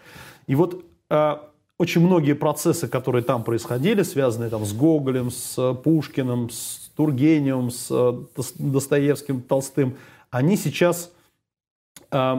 И 0.48 0.56
вот 0.56 0.84
э, 1.10 1.38
очень 1.78 2.02
многие 2.02 2.34
процессы, 2.34 2.88
которые 2.88 3.24
там 3.24 3.44
происходили, 3.44 4.04
связанные 4.04 4.50
там 4.50 4.66
с 4.66 4.74
Гоголем, 4.74 5.32
с 5.32 5.74
Пушкиным, 5.76 6.50
с 6.50 6.92
Тургеневым, 6.96 7.72
с 7.72 7.88
э, 7.90 8.42
Достоевским, 8.58 9.42
Толстым, 9.42 9.96
они 10.30 10.58
сейчас 10.58 11.12
э, 12.12 12.36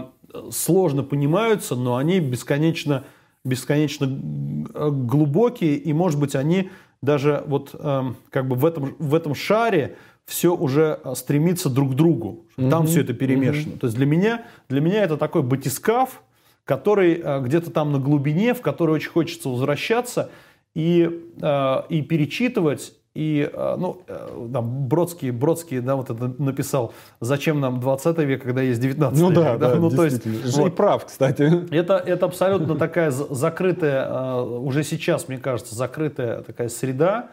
сложно 0.51 1.03
понимаются, 1.03 1.75
но 1.75 1.97
они 1.97 2.21
бесконечно, 2.21 3.05
бесконечно 3.45 4.07
глубокие, 4.07 5.77
и, 5.77 5.93
может 5.93 6.21
быть, 6.21 6.37
они 6.37 6.71
даже 7.03 7.45
вот 7.47 7.75
э, 7.75 8.03
как 8.31 8.49
бы 8.49 8.57
в 8.57 8.65
этом, 8.65 8.97
в 8.99 9.15
этом 9.15 9.35
шаре 9.35 9.97
все 10.27 10.55
уже 10.55 11.01
стремится 11.15 11.71
друг 11.71 11.93
к 11.93 11.95
другу. 11.95 12.47
Там 12.57 12.85
mm-hmm. 12.85 12.87
все 12.87 13.01
это 13.01 13.15
перемешано. 13.15 13.73
Mm-hmm. 13.73 13.79
То 13.79 13.87
есть 13.87 13.97
для 13.97 14.07
меня, 14.07 14.45
для 14.69 14.81
меня 14.81 15.03
это 15.03 15.17
такой 15.17 15.43
батискаф, 15.43 16.23
который 16.65 17.21
э, 17.23 17.41
где-то 17.41 17.71
там 17.71 17.93
на 17.93 17.99
глубине, 17.99 18.55
в 18.55 18.61
который 18.61 18.93
очень 18.93 19.11
хочется 19.11 19.49
возвращаться 19.49 20.31
и, 20.75 21.27
э, 21.41 21.83
и 21.89 22.03
перечитывать, 22.03 22.95
и, 23.15 23.51
э, 23.53 23.77
ну, 23.77 24.03
э, 24.07 24.49
там, 24.53 24.87
Бродский, 24.87 25.31
Бродский, 25.31 25.81
да, 25.81 25.97
вот 25.97 26.11
это 26.11 26.33
написал, 26.39 26.95
зачем 27.21 27.61
нам 27.61 27.81
20 27.81 28.19
век, 28.19 28.43
когда 28.43 28.63
есть 28.63 28.81
19 28.81 29.21
ну, 29.21 29.31
век. 29.31 29.39
Да, 29.39 29.57
да, 29.57 29.75
ну, 29.75 29.91
то 29.91 30.05
есть, 30.05 30.25
вот, 30.57 30.69
и 30.69 30.71
прав, 30.71 31.07
кстати. 31.07 31.75
Это, 31.75 31.97
это 31.97 32.27
абсолютно 32.27 32.77
такая 32.77 33.11
закрытая, 33.11 34.07
э, 34.07 34.43
уже 34.43 34.85
сейчас, 34.85 35.27
мне 35.27 35.39
кажется, 35.39 35.75
закрытая 35.75 36.43
такая 36.43 36.69
среда, 36.69 37.31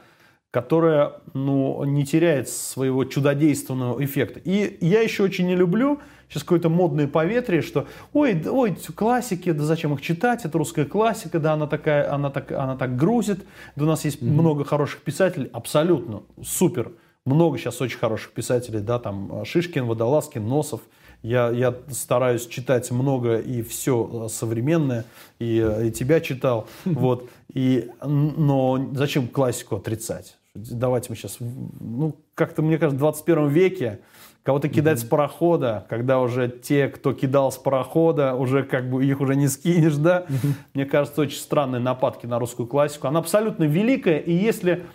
которая, 0.50 1.14
ну, 1.36 1.84
не 1.84 2.06
теряет 2.06 2.50
своего 2.50 3.06
чудодейственного 3.06 4.04
эффекта. 4.04 4.40
И 4.44 4.78
я 4.82 5.02
еще 5.02 5.24
очень 5.24 5.46
не 5.46 5.56
люблю, 5.56 6.00
сейчас 6.30 6.44
какое-то 6.44 6.70
модное 6.70 7.08
поветрие, 7.08 7.62
что 7.62 7.88
ой, 8.14 8.42
ой, 8.48 8.76
классики, 8.96 9.52
да 9.52 9.64
зачем 9.64 9.94
их 9.94 10.02
читать, 10.02 10.46
это 10.46 10.58
русская 10.58 10.86
классика, 10.86 11.40
да, 11.40 11.54
она 11.54 11.68
такая, 11.68 12.12
она 12.14 12.30
так, 12.30 12.52
она 12.52 12.76
так 12.76 12.96
грузит, 12.96 13.46
да 13.76 13.86
у 13.86 13.88
нас 13.88 14.06
есть 14.06 14.22
mm-hmm. 14.22 14.30
много 14.30 14.66
хороших 14.66 15.02
писателей, 15.02 15.50
абсолютно, 15.54 16.24
супер, 16.44 16.92
много 17.26 17.58
сейчас 17.58 17.82
очень 17.82 17.98
хороших 17.98 18.32
писателей, 18.32 18.80
да, 18.80 19.00
там 19.00 19.46
Шишкин, 19.46 19.86
Водолазкин, 19.86 20.48
Носов, 20.48 20.82
я, 21.24 21.50
я 21.50 21.76
стараюсь 21.90 22.46
читать 22.48 22.92
много 22.92 23.40
и 23.40 23.62
все 23.62 24.28
современное, 24.30 25.06
и, 25.40 25.58
и 25.86 25.92
тебя 25.92 26.20
читал, 26.20 26.68
вот, 26.86 27.30
и, 27.54 27.90
но 28.04 28.92
зачем 28.94 29.28
классику 29.28 29.78
отрицать? 29.78 30.38
Давайте 30.54 31.08
мы 31.10 31.16
сейчас, 31.16 31.38
ну, 31.40 32.16
как-то, 32.34 32.62
мне 32.62 32.78
кажется, 32.78 32.98
в 32.98 33.00
21 33.00 33.48
веке 33.50 34.00
кого-то 34.48 34.70
кидать 34.70 35.00
mm-hmm. 35.00 35.02
с 35.02 35.10
парохода, 35.10 35.86
когда 35.90 36.22
уже 36.22 36.48
те, 36.48 36.88
кто 36.88 37.12
кидал 37.12 37.52
с 37.52 37.58
парохода, 37.58 38.34
уже 38.34 38.64
как 38.64 38.90
бы 38.90 39.06
их 39.06 39.20
уже 39.20 39.36
не 39.36 39.50
скинешь, 39.50 39.98
да? 39.98 40.24
Mm-hmm. 40.26 40.54
Мне 40.74 40.86
кажется, 40.86 41.20
очень 41.20 41.38
странные 41.38 41.82
нападки 41.82 42.28
на 42.28 42.40
русскую 42.40 42.66
классику. 42.66 43.10
Она 43.10 43.20
абсолютно 43.20 43.66
великая, 43.66 44.20
и 44.20 44.32
если 44.32 44.86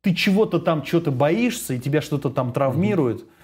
ты 0.00 0.14
чего-то 0.14 0.60
там, 0.60 0.82
что-то 0.82 1.10
боишься, 1.10 1.74
и 1.74 1.78
тебя 1.78 2.00
что-то 2.00 2.30
там 2.30 2.54
травмирует, 2.54 3.18
mm-hmm 3.18 3.41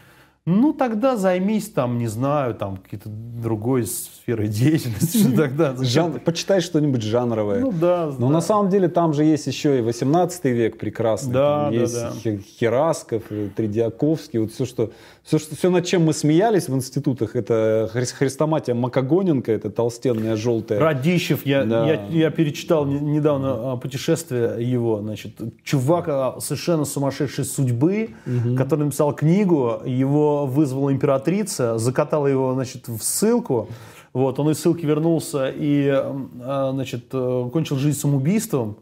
ну, 0.49 0.73
тогда 0.73 1.17
займись 1.17 1.69
там, 1.69 1.99
не 1.99 2.07
знаю, 2.07 2.55
там, 2.55 2.79
какой-то 2.79 3.09
другой 3.09 3.87
сферой 3.87 4.49
деятельности. 4.49 5.25
Тогда, 5.37 5.75
Жан... 5.81 6.21
Почитай 6.21 6.63
что-нибудь 6.63 7.03
жанровое. 7.03 7.61
Ну 7.61 7.71
да. 7.73 8.07
Но 8.19 8.29
да. 8.29 8.33
на 8.33 8.41
самом 8.41 8.71
деле 8.71 8.89
там 8.89 9.13
же 9.13 9.25
есть 9.25 9.47
еще 9.47 9.79
и 9.79 9.83
18 9.83 10.45
век 10.47 10.79
прекрасный. 10.79 11.35
Да, 11.35 11.65
там 11.65 11.75
да, 11.75 11.81
есть 11.81 12.25
да. 12.25 12.39
Херасков, 12.59 13.25
Тридиаковский, 13.57 14.39
вот 14.39 14.53
все, 14.53 14.65
что, 14.65 14.91
все, 15.23 15.39
что, 15.39 15.55
все, 15.55 15.71
над 15.71 15.85
чем 15.85 16.05
мы 16.05 16.15
смеялись 16.15 16.69
в 16.69 16.75
институтах, 16.75 17.37
это 17.37 17.91
Христоматия 17.93 18.73
Макогоненко, 18.73 19.53
это 19.53 19.71
толстенная 19.71 20.37
желтая. 20.37 20.81
Радищев, 20.81 21.45
я, 21.45 21.65
да. 21.65 21.87
я, 21.87 22.07
я 22.11 22.31
перечитал 22.31 22.87
недавно 22.87 23.73
а, 23.73 23.77
путешествие 23.77 24.57
его, 24.59 25.01
значит, 25.01 25.33
чувак 25.63 26.09
а, 26.09 26.37
совершенно 26.41 26.87
сумасшедшей 26.87 27.45
судьбы, 27.45 28.11
угу. 28.27 28.57
который 28.57 28.87
написал 28.87 29.15
книгу, 29.15 29.83
его 29.85 30.38
вызвала 30.47 30.93
императрица, 30.93 31.79
закатала 31.79 32.27
его, 32.27 32.55
значит, 32.55 32.89
в 32.89 33.01
ссылку. 33.03 33.69
Вот, 34.13 34.39
он 34.39 34.51
из 34.51 34.61
ссылки 34.61 34.85
вернулся 34.87 35.53
и, 35.55 35.87
а, 35.89 36.71
значит, 36.73 37.07
э, 37.13 37.51
кончил 37.53 37.77
жизнь 37.77 37.99
самоубийством. 37.99 38.79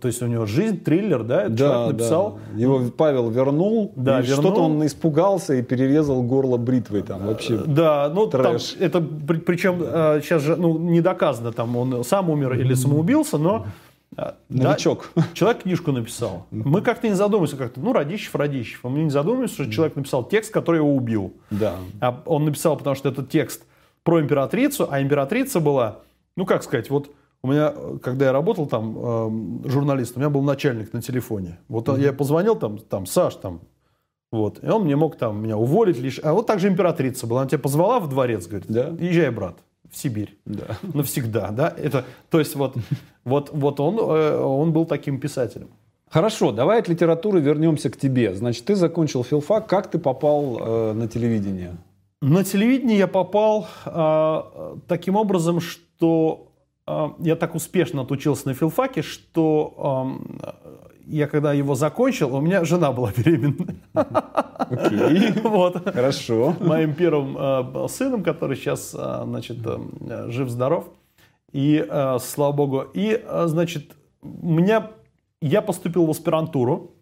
То 0.00 0.08
есть 0.08 0.22
у 0.22 0.26
него 0.26 0.46
жизнь, 0.46 0.78
триллер, 0.80 1.22
да, 1.24 1.42
этот 1.42 1.54
да, 1.54 1.68
человек 1.68 1.92
написал. 1.92 2.38
Да. 2.52 2.60
Его 2.60 2.80
Павел 2.96 3.30
вернул, 3.30 3.92
да, 3.96 4.20
вернул. 4.20 4.44
что-то 4.44 4.60
он 4.62 4.86
испугался 4.86 5.54
и 5.54 5.62
перерезал 5.62 6.22
горло 6.22 6.56
бритвой 6.58 7.02
там 7.02 7.26
вообще. 7.26 7.54
Э, 7.54 7.64
да, 7.66 8.12
ну 8.14 8.26
трэш. 8.26 8.72
там, 8.72 8.82
это 8.82 9.00
причем 9.00 9.80
сейчас 10.22 10.42
э, 10.42 10.46
же 10.46 10.56
ну, 10.56 10.78
не 10.78 11.00
доказано, 11.00 11.52
там 11.52 11.76
он 11.76 12.04
сам 12.04 12.30
умер 12.30 12.54
или 12.54 12.74
самоубился, 12.74 13.38
но 13.38 13.66
Новичок. 14.48 15.10
Да, 15.14 15.24
человек 15.34 15.62
книжку 15.62 15.92
написал. 15.92 16.46
Мы 16.50 16.82
как-то 16.82 17.08
не 17.08 17.14
задумываемся, 17.14 17.56
как-то, 17.56 17.80
ну, 17.80 17.92
Радищев, 17.92 18.34
Радищев. 18.34 18.84
Мы 18.84 19.00
не 19.00 19.10
задумываемся, 19.10 19.54
что 19.54 19.70
человек 19.70 19.96
написал 19.96 20.24
текст, 20.24 20.52
который 20.52 20.78
его 20.78 20.94
убил. 20.94 21.34
Да. 21.50 21.76
А 22.00 22.22
он 22.26 22.44
написал, 22.44 22.76
потому 22.76 22.96
что 22.96 23.08
этот 23.08 23.30
текст 23.30 23.64
про 24.02 24.20
императрицу, 24.20 24.88
а 24.90 25.00
императрица 25.00 25.60
была, 25.60 26.00
ну, 26.36 26.46
как 26.46 26.62
сказать, 26.62 26.90
вот 26.90 27.10
у 27.42 27.48
меня, 27.48 27.72
когда 28.02 28.26
я 28.26 28.32
работал 28.32 28.66
там 28.66 29.64
э, 29.64 29.68
журналистом, 29.68 30.18
у 30.18 30.20
меня 30.20 30.30
был 30.30 30.42
начальник 30.42 30.92
на 30.92 31.00
телефоне. 31.00 31.58
Вот 31.68 31.88
mm-hmm. 31.88 32.02
я 32.02 32.12
позвонил 32.12 32.56
там, 32.56 32.78
там, 32.78 33.06
Саш, 33.06 33.36
там, 33.36 33.60
вот, 34.30 34.62
и 34.62 34.68
он 34.68 34.84
мне 34.84 34.96
мог 34.96 35.16
там 35.16 35.42
меня 35.42 35.56
уволить 35.56 35.98
лишь. 35.98 36.20
А 36.22 36.34
вот 36.34 36.46
также 36.46 36.68
императрица 36.68 37.26
была, 37.26 37.40
она 37.40 37.48
тебя 37.48 37.58
позвала 37.58 37.98
в 38.00 38.08
дворец, 38.08 38.46
говорит, 38.46 38.70
да. 38.70 38.88
езжай, 38.98 39.30
брат 39.30 39.56
в 39.88 39.96
Сибирь. 39.96 40.36
Да. 40.44 40.78
Навсегда, 40.94 41.50
да? 41.50 41.74
Это, 41.76 42.04
то 42.30 42.38
есть 42.38 42.54
вот, 42.54 42.76
вот, 43.24 43.50
вот 43.52 43.80
он, 43.80 43.98
э, 43.98 44.38
он 44.38 44.72
был 44.72 44.84
таким 44.84 45.20
писателем. 45.20 45.68
Хорошо, 46.10 46.50
давай 46.50 46.80
от 46.80 46.88
литературы 46.88 47.40
вернемся 47.40 47.88
к 47.88 47.96
тебе. 47.96 48.34
Значит, 48.34 48.64
ты 48.64 48.74
закончил 48.74 49.22
филфак. 49.22 49.68
Как 49.68 49.90
ты 49.90 49.98
попал 49.98 50.58
э, 50.58 50.92
на 50.92 51.06
телевидение? 51.06 51.76
На 52.20 52.44
телевидение 52.44 52.98
я 52.98 53.06
попал 53.06 53.68
э, 53.86 54.76
таким 54.88 55.16
образом, 55.16 55.60
что 55.60 56.48
э, 56.86 57.08
я 57.20 57.36
так 57.36 57.54
успешно 57.54 58.02
отучился 58.02 58.48
на 58.48 58.54
филфаке, 58.54 59.02
что 59.02 60.20
э, 60.42 60.69
я 61.10 61.26
когда 61.26 61.52
его 61.52 61.74
закончил, 61.74 62.34
у 62.34 62.40
меня 62.40 62.64
жена 62.64 62.92
была 62.92 63.12
беременна. 63.16 63.74
Окей. 63.92 65.32
Вот. 65.42 65.82
Хорошо. 65.92 66.54
Моим 66.60 66.94
первым 66.94 67.36
э, 67.36 67.88
сыном, 67.88 68.22
который 68.22 68.56
сейчас, 68.56 68.94
э, 68.96 69.22
значит, 69.24 69.58
э, 69.64 70.30
жив-здоров. 70.30 70.90
И, 71.52 71.84
слава 72.20 72.52
богу. 72.52 72.84
И, 72.94 73.24
значит, 73.46 73.96
меня, 74.22 74.92
я 75.42 75.62
поступил 75.62 76.06
в 76.06 76.10
аспирантуру. 76.10 76.92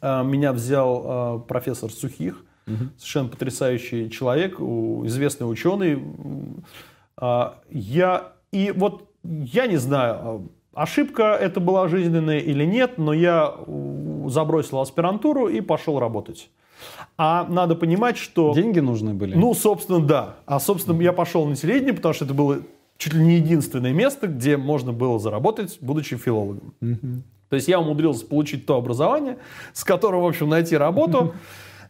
Меня 0.00 0.54
взял 0.54 1.40
профессор 1.40 1.90
Сухих. 1.90 2.42
Угу. 2.66 2.76
Совершенно 2.96 3.28
потрясающий 3.28 4.10
человек, 4.10 4.58
известный 4.58 5.44
ученый. 5.44 6.02
Я, 7.68 8.32
и 8.52 8.72
вот 8.74 9.10
я 9.22 9.66
не 9.66 9.76
знаю, 9.76 10.50
Ошибка 10.74 11.36
это 11.38 11.60
была 11.60 11.88
жизненная 11.88 12.38
или 12.38 12.64
нет, 12.64 12.96
но 12.96 13.12
я 13.12 13.54
забросил 14.26 14.80
аспирантуру 14.80 15.48
и 15.48 15.60
пошел 15.60 15.98
работать. 15.98 16.50
А 17.18 17.46
надо 17.48 17.74
понимать, 17.74 18.16
что... 18.16 18.52
Деньги 18.54 18.80
нужны 18.80 19.14
были? 19.14 19.34
Ну, 19.34 19.54
собственно, 19.54 20.00
да. 20.00 20.36
А, 20.46 20.58
собственно, 20.58 21.00
я 21.00 21.12
пошел 21.12 21.46
на 21.46 21.56
телевидение, 21.56 21.94
потому 21.94 22.14
что 22.14 22.24
это 22.24 22.34
было 22.34 22.58
чуть 22.96 23.14
ли 23.14 23.22
не 23.22 23.36
единственное 23.36 23.92
место, 23.92 24.26
где 24.28 24.56
можно 24.56 24.92
было 24.92 25.18
заработать, 25.18 25.78
будучи 25.80 26.16
филологом. 26.16 26.74
Угу. 26.80 27.22
То 27.50 27.56
есть 27.56 27.68
я 27.68 27.78
умудрился 27.78 28.24
получить 28.26 28.64
то 28.64 28.76
образование, 28.76 29.38
с 29.74 29.84
которого, 29.84 30.22
в 30.22 30.26
общем, 30.26 30.48
найти 30.48 30.76
работу 30.76 31.34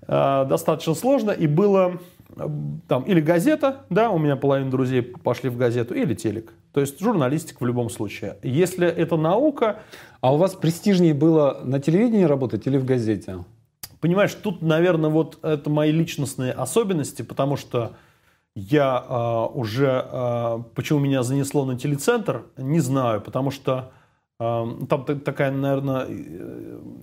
э, 0.09 0.47
достаточно 0.49 0.95
сложно. 0.95 1.31
И 1.31 1.47
было 1.47 2.01
там 2.89 3.03
или 3.05 3.21
газета, 3.21 3.85
да, 3.91 4.11
у 4.11 4.19
меня 4.19 4.37
половина 4.37 4.71
друзей 4.71 5.03
пошли 5.03 5.51
в 5.51 5.57
газету, 5.57 5.95
или 5.95 6.15
телек. 6.15 6.53
То 6.73 6.81
есть 6.81 7.01
журналистика 7.01 7.63
в 7.63 7.67
любом 7.67 7.91
случае. 7.91 8.37
Если 8.43 8.87
это 8.87 9.17
наука... 9.17 9.81
А 10.21 10.33
у 10.33 10.37
вас 10.37 10.55
престижнее 10.55 11.15
было 11.15 11.61
на 11.65 11.81
телевидении 11.81 12.23
работать 12.23 12.67
или 12.69 12.79
в 12.79 12.85
газете? 12.85 13.45
Понимаешь, 14.01 14.33
тут, 14.35 14.63
наверное, 14.63 15.11
вот 15.11 15.39
это 15.43 15.69
мои 15.69 15.91
личностные 15.91 16.53
особенности, 16.53 17.23
потому 17.23 17.57
что 17.57 17.93
я 18.55 19.05
э, 19.09 19.59
уже... 19.59 20.07
Э, 20.11 20.59
почему 20.75 21.01
меня 21.01 21.23
занесло 21.23 21.65
на 21.65 21.77
телецентр, 21.77 22.45
не 22.57 22.81
знаю, 22.81 23.21
потому 23.21 23.51
что 23.51 23.91
э, 24.39 24.65
там 24.89 25.05
такая, 25.05 25.51
наверное, 25.51 26.07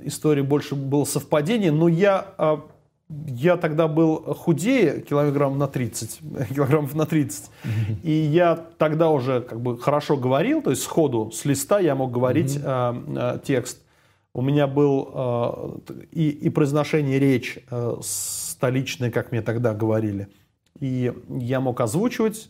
история 0.04 0.44
больше 0.44 0.76
было 0.76 1.04
совпадение, 1.04 1.72
но 1.72 1.88
я... 1.88 2.26
Я 3.10 3.58
тогда 3.58 3.88
был 3.88 4.18
худее 4.36 5.02
килограмм 5.02 5.58
на 5.58 5.68
30, 5.68 6.20
килограммов 6.56 6.94
на 6.94 7.06
30. 7.06 7.50
И 8.04 8.12
я 8.12 8.56
тогда 8.56 9.10
уже 9.10 9.42
как 9.42 9.60
бы 9.62 9.80
хорошо 9.80 10.16
говорил, 10.16 10.62
то 10.62 10.70
есть 10.70 10.84
сходу, 10.84 11.32
с 11.32 11.44
листа 11.46 11.80
я 11.80 11.96
мог 11.96 12.12
говорить 12.12 12.58
mm-hmm. 12.58 13.18
э, 13.18 13.38
э, 13.38 13.40
текст. 13.44 13.82
У 14.34 14.44
меня 14.44 14.68
был 14.68 15.10
э, 15.12 15.94
и, 16.12 16.30
и 16.30 16.50
произношение 16.50 17.18
речь 17.18 17.58
э, 17.72 17.96
столичное, 18.02 19.10
как 19.10 19.32
мне 19.32 19.42
тогда 19.42 19.74
говорили. 19.74 20.28
И 20.80 21.12
я 21.30 21.60
мог 21.62 21.82
озвучивать. 21.82 22.50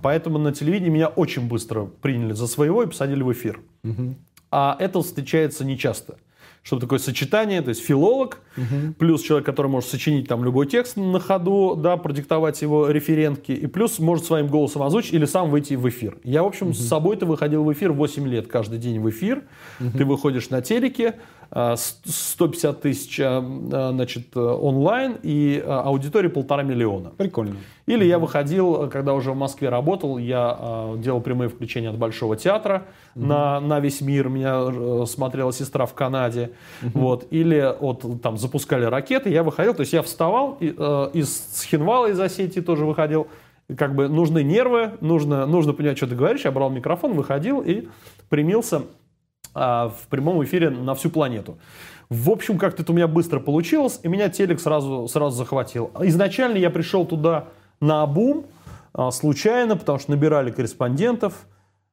Поэтому 0.00 0.38
на 0.38 0.52
телевидении 0.52 0.88
меня 0.88 1.08
очень 1.08 1.48
быстро 1.48 1.84
приняли 1.84 2.32
за 2.32 2.46
своего 2.46 2.82
и 2.82 2.86
посадили 2.86 3.22
в 3.22 3.30
эфир. 3.30 3.60
Угу. 3.84 4.14
А 4.50 4.74
это 4.80 5.02
встречается 5.02 5.66
нечасто 5.66 6.16
чтобы 6.62 6.80
такое 6.80 6.98
сочетание, 6.98 7.60
то 7.60 7.70
есть 7.70 7.82
филолог, 7.82 8.38
угу. 8.56 8.94
плюс 8.98 9.22
человек, 9.22 9.44
который 9.44 9.66
может 9.66 9.90
сочинить 9.90 10.28
там 10.28 10.44
любой 10.44 10.66
текст 10.66 10.96
на 10.96 11.18
ходу, 11.18 11.74
да, 11.76 11.96
продиктовать 11.96 12.62
его 12.62 12.88
референтки, 12.88 13.52
и 13.52 13.66
плюс 13.66 13.98
может 13.98 14.24
своим 14.24 14.46
голосом 14.46 14.82
озвучить 14.82 15.12
или 15.12 15.24
сам 15.24 15.50
выйти 15.50 15.74
в 15.74 15.88
эфир. 15.88 16.18
Я, 16.22 16.44
в 16.44 16.46
общем, 16.46 16.68
угу. 16.68 16.74
с 16.74 16.86
собой-то 16.86 17.26
выходил 17.26 17.64
в 17.64 17.72
эфир 17.72 17.92
8 17.92 18.28
лет, 18.28 18.46
каждый 18.46 18.78
день 18.78 19.00
в 19.00 19.10
эфир. 19.10 19.42
Угу. 19.80 19.98
Ты 19.98 20.04
выходишь 20.04 20.50
на 20.50 20.62
телеке, 20.62 21.16
150 21.54 22.64
а, 22.64 22.72
тысяч 22.72 23.20
а, 23.20 23.44
а, 23.72 23.92
значит, 23.92 24.34
онлайн 24.36 25.18
и 25.22 25.62
аудитория 25.66 26.30
полтора 26.30 26.62
миллиона. 26.62 27.10
Прикольно. 27.10 27.56
Или 27.84 28.06
я 28.06 28.18
выходил, 28.18 28.88
когда 28.88 29.12
уже 29.12 29.32
в 29.32 29.36
Москве 29.36 29.68
работал, 29.68 30.16
я 30.16 30.94
делал 30.96 31.20
прямые 31.20 31.50
включения 31.50 31.90
от 31.90 31.98
Большого 31.98 32.36
театра 32.36 32.84
угу. 33.14 33.26
на, 33.26 33.60
на 33.60 33.80
весь 33.80 34.00
мир. 34.00 34.28
Меня 34.30 34.62
э, 34.66 35.04
смотрела 35.06 35.52
сестра 35.52 35.84
в 35.84 35.92
Канаде. 35.92 36.52
Угу. 36.82 36.98
Вот. 36.98 37.26
Или 37.30 37.74
вот, 37.80 38.22
там 38.22 38.38
запускали 38.38 38.84
ракеты, 38.84 39.28
я 39.28 39.42
выходил. 39.42 39.74
То 39.74 39.80
есть 39.80 39.92
я 39.92 40.02
вставал, 40.02 40.56
и, 40.58 40.74
э, 40.76 41.10
из 41.12 41.66
Хинвала, 41.68 42.08
из 42.08 42.18
Осетии 42.18 42.60
тоже 42.60 42.86
выходил. 42.86 43.26
Как 43.76 43.94
бы 43.94 44.08
нужны 44.08 44.42
нервы, 44.42 44.92
нужно, 45.00 45.44
нужно 45.46 45.72
понимать, 45.74 45.98
что 45.98 46.06
ты 46.06 46.14
говоришь. 46.14 46.44
Я 46.44 46.50
брал 46.50 46.70
микрофон, 46.70 47.12
выходил 47.12 47.60
и 47.60 47.88
примился 48.28 48.82
а, 49.54 49.88
в 49.88 50.08
прямом 50.08 50.42
эфире 50.44 50.70
на 50.70 50.94
всю 50.94 51.10
планету. 51.10 51.58
В 52.08 52.30
общем, 52.30 52.58
как-то 52.58 52.82
это 52.82 52.92
у 52.92 52.94
меня 52.94 53.08
быстро 53.08 53.40
получилось, 53.40 54.00
и 54.02 54.08
меня 54.08 54.28
телек 54.28 54.60
сразу, 54.60 55.08
сразу 55.08 55.36
захватил. 55.36 55.90
Изначально 56.00 56.58
я 56.58 56.68
пришел 56.68 57.06
туда 57.06 57.48
на 57.80 58.02
обум, 58.02 58.46
а, 58.92 59.10
случайно, 59.10 59.76
потому 59.76 59.98
что 59.98 60.10
набирали 60.10 60.50
корреспондентов. 60.50 61.46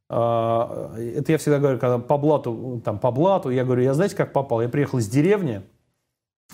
А, 0.09 0.93
это 0.97 1.31
я 1.31 1.37
всегда 1.37 1.59
говорю, 1.59 1.79
когда 1.79 1.99
по 1.99 2.17
блату, 2.17 2.81
там, 2.83 2.99
по 2.99 3.11
блату, 3.11 3.49
я 3.49 3.63
говорю, 3.63 3.83
я 3.83 3.93
знаете, 3.93 4.15
как 4.15 4.33
попал? 4.33 4.61
Я 4.61 4.67
приехал 4.67 4.97
из 4.97 5.07
деревни, 5.07 5.61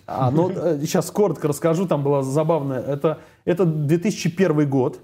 а, 0.05 0.29
ну, 0.29 0.51
сейчас 0.81 1.09
коротко 1.09 1.47
расскажу, 1.47 1.87
там 1.87 2.03
было 2.03 2.21
забавно. 2.21 2.73
Это, 2.73 3.19
это 3.45 3.65
2001 3.65 4.69
год, 4.69 4.99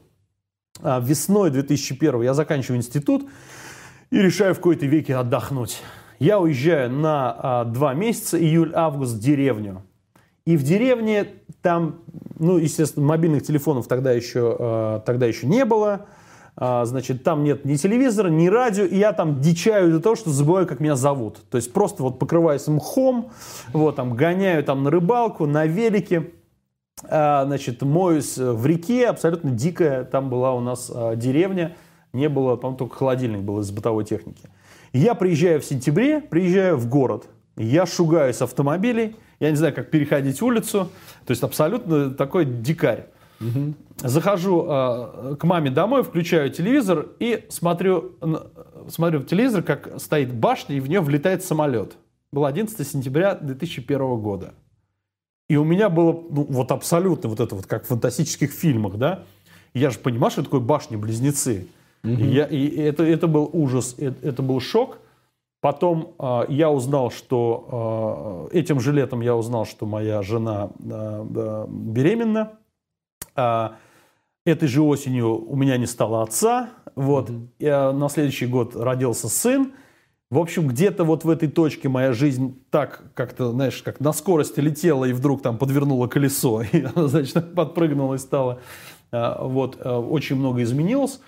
весной 0.82 1.50
2001 1.50 2.22
я 2.22 2.34
заканчиваю 2.34 2.78
институт, 2.78 3.28
и 4.12 4.18
решаю 4.20 4.54
в 4.54 4.58
какой-то 4.58 4.86
веке 4.86 5.16
отдохнуть. 5.16 5.82
Я 6.20 6.40
уезжаю 6.40 6.92
на 6.92 7.36
а, 7.38 7.66
два 7.66 7.94
месяца, 7.94 8.38
июль-август, 8.40 9.16
в 9.16 9.20
деревню. 9.20 9.82
И 10.46 10.58
в 10.58 10.64
деревне 10.64 11.28
там, 11.62 12.02
ну, 12.38 12.58
естественно, 12.58 13.06
мобильных 13.06 13.44
телефонов 13.44 13.88
тогда 13.88 14.12
еще, 14.12 14.56
а, 14.60 15.00
тогда 15.00 15.26
еще 15.26 15.48
не 15.48 15.66
было. 15.66 16.06
А, 16.58 16.86
значит, 16.86 17.24
там 17.24 17.44
нет 17.44 17.64
ни 17.64 17.76
телевизора, 17.76 18.28
ни 18.28 18.48
радио, 18.48 18.84
и 18.84 18.98
я 18.98 19.14
там 19.14 19.40
дичаю 19.40 19.90
из-за 19.90 20.02
того, 20.02 20.16
что 20.16 20.30
забываю, 20.30 20.68
как 20.68 20.80
меня 20.80 20.96
зовут. 20.96 21.40
То 21.50 21.56
есть 21.56 21.72
просто 21.72 22.04
вот 22.04 22.20
покрываюсь 22.20 22.68
мхом, 22.68 23.32
вот 23.72 23.96
там 23.96 24.14
гоняю 24.14 24.64
там 24.64 24.84
на 24.84 24.92
рыбалку, 24.92 25.46
на 25.46 25.66
велике, 25.66 26.32
а, 27.04 27.46
значит, 27.46 27.82
моюсь 27.82 28.38
в 28.38 28.66
реке, 28.66 29.08
абсолютно 29.08 29.52
дикая, 29.52 30.04
там 30.04 30.30
была 30.30 30.54
у 30.54 30.60
нас 30.60 30.92
а, 30.94 31.16
деревня, 31.16 31.76
не 32.14 32.30
было, 32.30 32.56
по-моему, 32.56 32.78
только 32.78 32.96
холодильник 32.96 33.42
был 33.42 33.60
из 33.60 33.72
бытовой 33.72 34.06
техники. 34.06 34.50
Я 34.94 35.16
приезжаю 35.16 35.62
в 35.62 35.66
сентябре, 35.66 36.22
приезжаю 36.22 36.78
в 36.78 36.88
город, 36.90 37.28
я 37.58 37.86
шугаюсь 37.86 38.42
автомобилей, 38.42 39.16
я 39.40 39.50
не 39.50 39.56
знаю, 39.56 39.74
как 39.74 39.90
переходить 39.90 40.42
улицу, 40.42 40.90
то 41.26 41.32
есть 41.32 41.44
абсолютно 41.44 42.12
такой 42.12 42.46
дикарь. 42.46 43.08
Угу. 43.40 43.74
Захожу 43.98 44.66
э, 44.68 45.36
к 45.40 45.44
маме 45.44 45.72
домой, 45.72 46.04
включаю 46.04 46.52
телевизор 46.52 47.08
и 47.20 47.46
смотрю, 47.50 48.14
смотрю 48.88 49.20
в 49.20 49.26
телевизор, 49.26 49.64
как 49.64 50.00
стоит 50.00 50.34
башня, 50.34 50.76
и 50.76 50.80
в 50.80 50.88
нее 50.88 51.02
влетает 51.02 51.44
самолет. 51.44 51.98
Было 52.32 52.48
11 52.48 52.88
сентября 52.88 53.36
2001 53.36 54.22
года. 54.22 54.54
И 55.50 55.58
у 55.58 55.64
меня 55.64 55.90
было 55.90 56.14
ну, 56.14 56.46
вот 56.50 56.72
абсолютно 56.72 57.30
вот 57.30 57.40
это 57.40 57.56
вот 57.56 57.66
как 57.66 57.84
в 57.84 57.88
фантастических 57.88 58.52
фильмах, 58.52 58.98
да. 58.98 59.24
Я 59.74 59.90
же 59.90 60.00
понимаю, 60.00 60.32
что 60.32 60.44
такое 60.44 60.62
башни-близнецы. 60.62 61.68
Угу. 62.04 62.14
И, 62.14 62.28
я, 62.28 62.46
и 62.46 62.68
это, 62.78 63.04
это 63.04 63.28
был 63.28 63.50
ужас, 63.54 63.96
это, 63.98 64.28
это 64.28 64.42
был 64.42 64.60
шок. 64.60 65.00
Потом 65.62 66.16
э, 66.18 66.46
я 66.50 66.72
узнал, 66.72 67.12
что 67.12 68.50
э, 68.52 68.58
этим 68.58 68.80
же 68.80 68.92
летом 68.92 69.22
я 69.22 69.36
узнал, 69.36 69.66
что 69.66 69.86
моя 69.86 70.24
жена 70.24 70.72
э, 70.80 71.66
беременна. 71.70 72.54
Э, 73.36 73.70
этой 74.44 74.68
же 74.68 74.82
осенью 74.82 75.48
у 75.48 75.56
меня 75.56 75.78
не 75.78 75.86
стало 75.86 76.24
отца. 76.24 76.70
Вот. 76.96 77.30
Mm-hmm. 77.30 77.48
Я, 77.60 77.92
на 77.92 78.10
следующий 78.10 78.48
год 78.48 78.76
родился 78.76 79.30
сын. 79.30 79.74
В 80.32 80.40
общем, 80.40 80.68
где-то 80.68 81.04
вот 81.04 81.26
в 81.26 81.30
этой 81.30 81.48
точке 81.48 81.90
моя 81.90 82.14
жизнь 82.14 82.60
так 82.72 83.04
как-то, 83.14 83.52
знаешь, 83.52 83.84
как 83.84 84.00
на 84.00 84.14
скорости 84.14 84.60
летела 84.62 85.06
и 85.06 85.14
вдруг 85.14 85.44
там 85.44 85.60
подвернуло 85.60 86.08
колесо. 86.08 86.64
И 86.72 86.82
она, 86.82 87.08
значит, 87.08 87.54
подпрыгнула 87.54 88.16
и 88.16 88.18
стала. 88.18 88.62
Вот. 89.12 89.86
Очень 89.86 90.38
много 90.38 90.64
изменилось. 90.64 91.20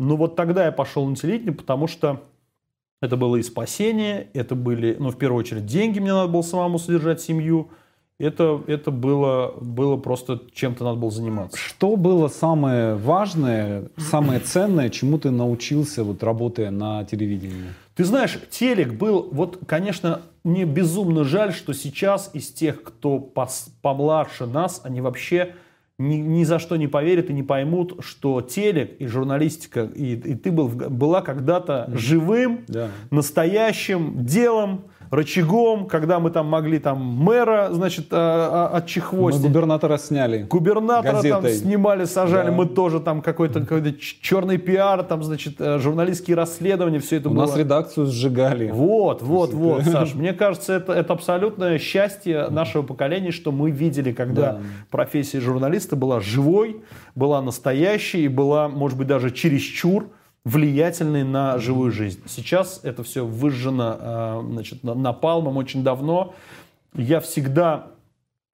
Ну 0.00 0.16
вот 0.16 0.34
тогда 0.34 0.64
я 0.64 0.72
пошел 0.72 1.04
на 1.06 1.14
телевидение, 1.14 1.52
потому 1.52 1.86
что 1.86 2.22
это 3.02 3.18
было 3.18 3.36
и 3.36 3.42
спасение, 3.42 4.28
это 4.32 4.54
были, 4.54 4.96
ну, 4.98 5.10
в 5.10 5.18
первую 5.18 5.40
очередь, 5.40 5.66
деньги 5.66 5.98
мне 5.98 6.14
надо 6.14 6.32
было 6.32 6.40
самому 6.40 6.78
содержать 6.78 7.20
семью. 7.20 7.68
Это, 8.18 8.62
это 8.66 8.90
было, 8.90 9.54
было 9.60 9.98
просто 9.98 10.40
чем-то 10.54 10.84
надо 10.84 10.96
было 10.98 11.10
заниматься. 11.10 11.58
Что 11.58 11.96
было 11.96 12.28
самое 12.28 12.94
важное, 12.94 13.90
самое 13.98 14.40
ценное, 14.40 14.88
чему 14.88 15.18
ты 15.18 15.30
научился, 15.30 16.02
вот 16.02 16.22
работая 16.22 16.70
на 16.70 17.04
телевидении? 17.04 17.74
Ты 17.94 18.04
знаешь, 18.04 18.38
телек 18.48 18.94
был, 18.94 19.28
вот, 19.30 19.58
конечно, 19.66 20.22
мне 20.44 20.64
безумно 20.64 21.24
жаль, 21.24 21.52
что 21.52 21.74
сейчас 21.74 22.30
из 22.32 22.50
тех, 22.50 22.82
кто 22.82 23.18
пос, 23.18 23.68
помладше 23.82 24.46
нас, 24.46 24.80
они 24.82 25.02
вообще 25.02 25.54
ни, 26.00 26.16
ни 26.16 26.44
за 26.44 26.58
что 26.58 26.76
не 26.76 26.88
поверят 26.88 27.28
и 27.28 27.32
не 27.32 27.42
поймут, 27.42 28.02
что 28.02 28.40
телек 28.40 28.96
и 28.98 29.06
журналистика, 29.06 29.84
и, 29.84 30.14
и 30.14 30.34
ты 30.34 30.50
был, 30.50 30.68
была 30.68 31.20
когда-то 31.20 31.90
живым, 31.92 32.64
да. 32.68 32.88
настоящим 33.10 34.24
делом, 34.24 34.86
рычагом, 35.10 35.86
когда 35.86 36.20
мы 36.20 36.30
там 36.30 36.46
могли 36.46 36.78
там 36.78 36.98
мэра, 37.00 37.68
значит, 37.72 38.06
а, 38.12 38.70
а, 38.72 38.76
отчехвостить. 38.76 39.42
Мы 39.42 39.48
губернатора 39.48 39.98
сняли. 39.98 40.42
Губернатора 40.44 41.14
газетой. 41.14 41.42
там 41.42 41.50
снимали, 41.50 42.04
сажали, 42.04 42.46
да. 42.46 42.52
мы 42.52 42.66
тоже 42.66 43.00
там 43.00 43.20
какой-то 43.20 43.60
какой 43.60 43.98
черный 43.98 44.58
пиар, 44.58 45.02
там, 45.02 45.22
значит, 45.22 45.56
э, 45.58 45.78
журналистские 45.78 46.36
расследования, 46.36 47.00
все 47.00 47.16
это 47.16 47.28
У 47.28 47.32
было. 47.32 47.44
У 47.44 47.46
нас 47.46 47.56
редакцию 47.56 48.06
сжигали. 48.06 48.70
Вот, 48.70 49.22
вот, 49.22 49.52
вот, 49.52 49.82
Саш, 49.84 50.14
мне 50.14 50.32
кажется, 50.34 50.74
это, 50.74 50.92
это 50.92 51.12
абсолютное 51.12 51.78
счастье 51.78 52.48
нашего 52.48 52.82
поколения, 52.82 53.32
что 53.32 53.50
мы 53.50 53.70
видели, 53.70 54.12
когда 54.12 54.52
да. 54.52 54.60
профессия 54.90 55.40
журналиста 55.40 55.96
была 55.96 56.20
живой, 56.20 56.82
была 57.16 57.42
настоящей 57.42 58.24
и 58.24 58.28
была, 58.28 58.68
может 58.68 58.96
быть, 58.96 59.08
даже 59.08 59.30
чересчур 59.32 60.06
влиятельный 60.44 61.24
на 61.24 61.58
живую 61.58 61.92
жизнь. 61.92 62.22
Сейчас 62.26 62.80
это 62.82 63.02
все 63.02 63.26
выжжено 63.26 63.96
а, 63.98 64.42
значит, 64.42 64.82
напалмом 64.82 65.56
очень 65.56 65.84
давно. 65.84 66.34
Я 66.94 67.20
всегда, 67.20 67.88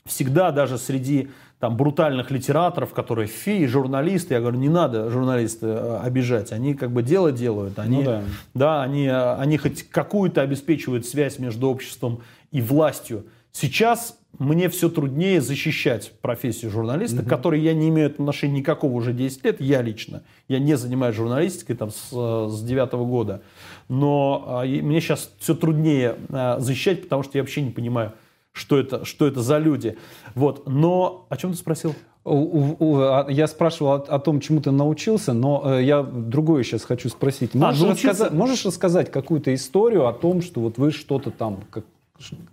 всегда 0.04 0.50
даже 0.50 0.78
среди 0.78 1.30
там, 1.58 1.76
брутальных 1.76 2.30
литераторов, 2.30 2.92
которые 2.92 3.28
фи, 3.28 3.66
журналисты, 3.66 4.34
я 4.34 4.40
говорю, 4.40 4.58
не 4.58 4.68
надо 4.68 5.10
журналисты 5.10 5.66
а, 5.68 6.00
обижать, 6.02 6.52
они 6.52 6.74
как 6.74 6.90
бы 6.90 7.02
дело 7.02 7.32
делают, 7.32 7.78
они, 7.78 7.98
ну, 7.98 8.04
да. 8.04 8.22
Да, 8.54 8.82
они, 8.82 9.08
они 9.08 9.56
хоть 9.56 9.84
какую-то 9.84 10.42
обеспечивают 10.42 11.06
связь 11.06 11.38
между 11.38 11.68
обществом 11.68 12.20
и 12.50 12.60
властью. 12.60 13.26
Сейчас 13.52 14.18
мне 14.38 14.68
все 14.68 14.88
труднее 14.88 15.40
защищать 15.40 16.12
профессию 16.20 16.70
журналиста, 16.70 17.18
угу. 17.18 17.26
к 17.26 17.28
которой 17.28 17.60
я 17.60 17.74
не 17.74 17.88
имею 17.88 18.08
отношения 18.08 18.60
никакого 18.60 18.92
уже 18.92 19.12
10 19.12 19.44
лет, 19.44 19.60
я 19.60 19.82
лично. 19.82 20.22
Я 20.48 20.58
не 20.58 20.76
занимаюсь 20.76 21.16
журналистикой 21.16 21.76
там, 21.76 21.90
с, 21.90 22.10
с 22.10 22.62
9 22.62 22.92
года. 23.06 23.42
Но 23.88 24.44
а, 24.46 24.64
мне 24.64 25.00
сейчас 25.00 25.30
все 25.38 25.54
труднее 25.54 26.16
а, 26.30 26.58
защищать, 26.60 27.02
потому 27.02 27.22
что 27.22 27.38
я 27.38 27.42
вообще 27.42 27.62
не 27.62 27.70
понимаю, 27.70 28.12
что 28.52 28.78
это, 28.78 29.04
что 29.04 29.26
это 29.26 29.42
за 29.42 29.58
люди. 29.58 29.96
Вот. 30.34 30.66
Но 30.66 31.26
о 31.28 31.36
чем 31.36 31.52
ты 31.52 31.58
спросил? 31.58 31.94
А, 32.24 33.26
я 33.28 33.46
спрашивал 33.46 33.92
о, 33.92 33.96
о 33.96 34.18
том, 34.18 34.40
чему 34.40 34.60
ты 34.60 34.70
научился, 34.70 35.32
но 35.32 35.62
э, 35.78 35.84
я 35.84 36.02
другое 36.02 36.64
сейчас 36.64 36.82
хочу 36.82 37.08
спросить. 37.08 37.54
Можешь, 37.54 37.80
а, 37.80 37.86
научился... 37.86 38.08
рассказать, 38.08 38.32
можешь 38.32 38.64
рассказать 38.66 39.10
какую-то 39.12 39.54
историю 39.54 40.08
о 40.08 40.12
том, 40.12 40.42
что 40.42 40.60
вот 40.60 40.78
вы 40.78 40.90
что-то 40.90 41.30
там, 41.30 41.60
как, 41.70 41.84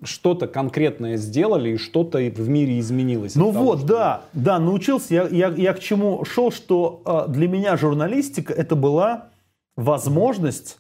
что-то 0.03 0.47
конкретное 0.47 1.17
сделали 1.17 1.71
и 1.71 1.77
что-то 1.77 2.17
в 2.17 2.49
мире 2.49 2.79
изменилось. 2.79 3.35
Ну 3.35 3.51
вот, 3.51 3.79
что... 3.79 3.87
да, 3.87 4.21
да, 4.33 4.59
научился. 4.59 5.13
Я, 5.13 5.27
я, 5.27 5.47
я 5.55 5.73
к 5.73 5.79
чему 5.79 6.25
шел, 6.25 6.51
что 6.51 7.01
э, 7.05 7.31
для 7.31 7.47
меня 7.47 7.77
журналистика 7.77 8.53
это 8.53 8.75
была 8.75 9.29
возможность 9.75 10.79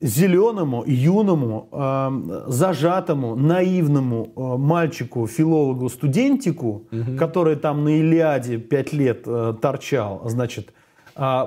зеленому, 0.00 0.84
юному, 0.86 1.68
э, 1.72 2.44
зажатому, 2.46 3.34
наивному 3.34 4.32
э, 4.36 4.40
мальчику, 4.58 5.26
филологу, 5.26 5.88
студентику, 5.88 6.86
угу. 6.90 7.16
который 7.18 7.56
там 7.56 7.84
на 7.84 7.98
Илиаде 7.98 8.58
пять 8.58 8.92
лет 8.92 9.22
э, 9.26 9.54
торчал, 9.60 10.22
значит, 10.26 10.72
э, 11.16 11.44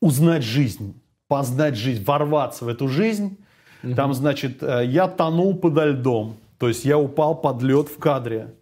узнать 0.00 0.42
жизнь, 0.42 1.00
познать 1.28 1.76
жизнь, 1.76 2.04
ворваться 2.04 2.66
в 2.66 2.68
эту 2.68 2.88
жизнь. 2.88 3.38
Угу. 3.84 3.94
Там, 3.94 4.14
значит, 4.14 4.62
э, 4.62 4.84
я 4.86 5.08
тонул 5.08 5.54
подо 5.56 5.84
льдом, 5.86 6.36
то 6.58 6.68
есть 6.68 6.84
я 6.84 6.98
упал 6.98 7.34
под 7.34 7.62
лед 7.62 7.88
в 7.88 7.98
кадре. 7.98 8.54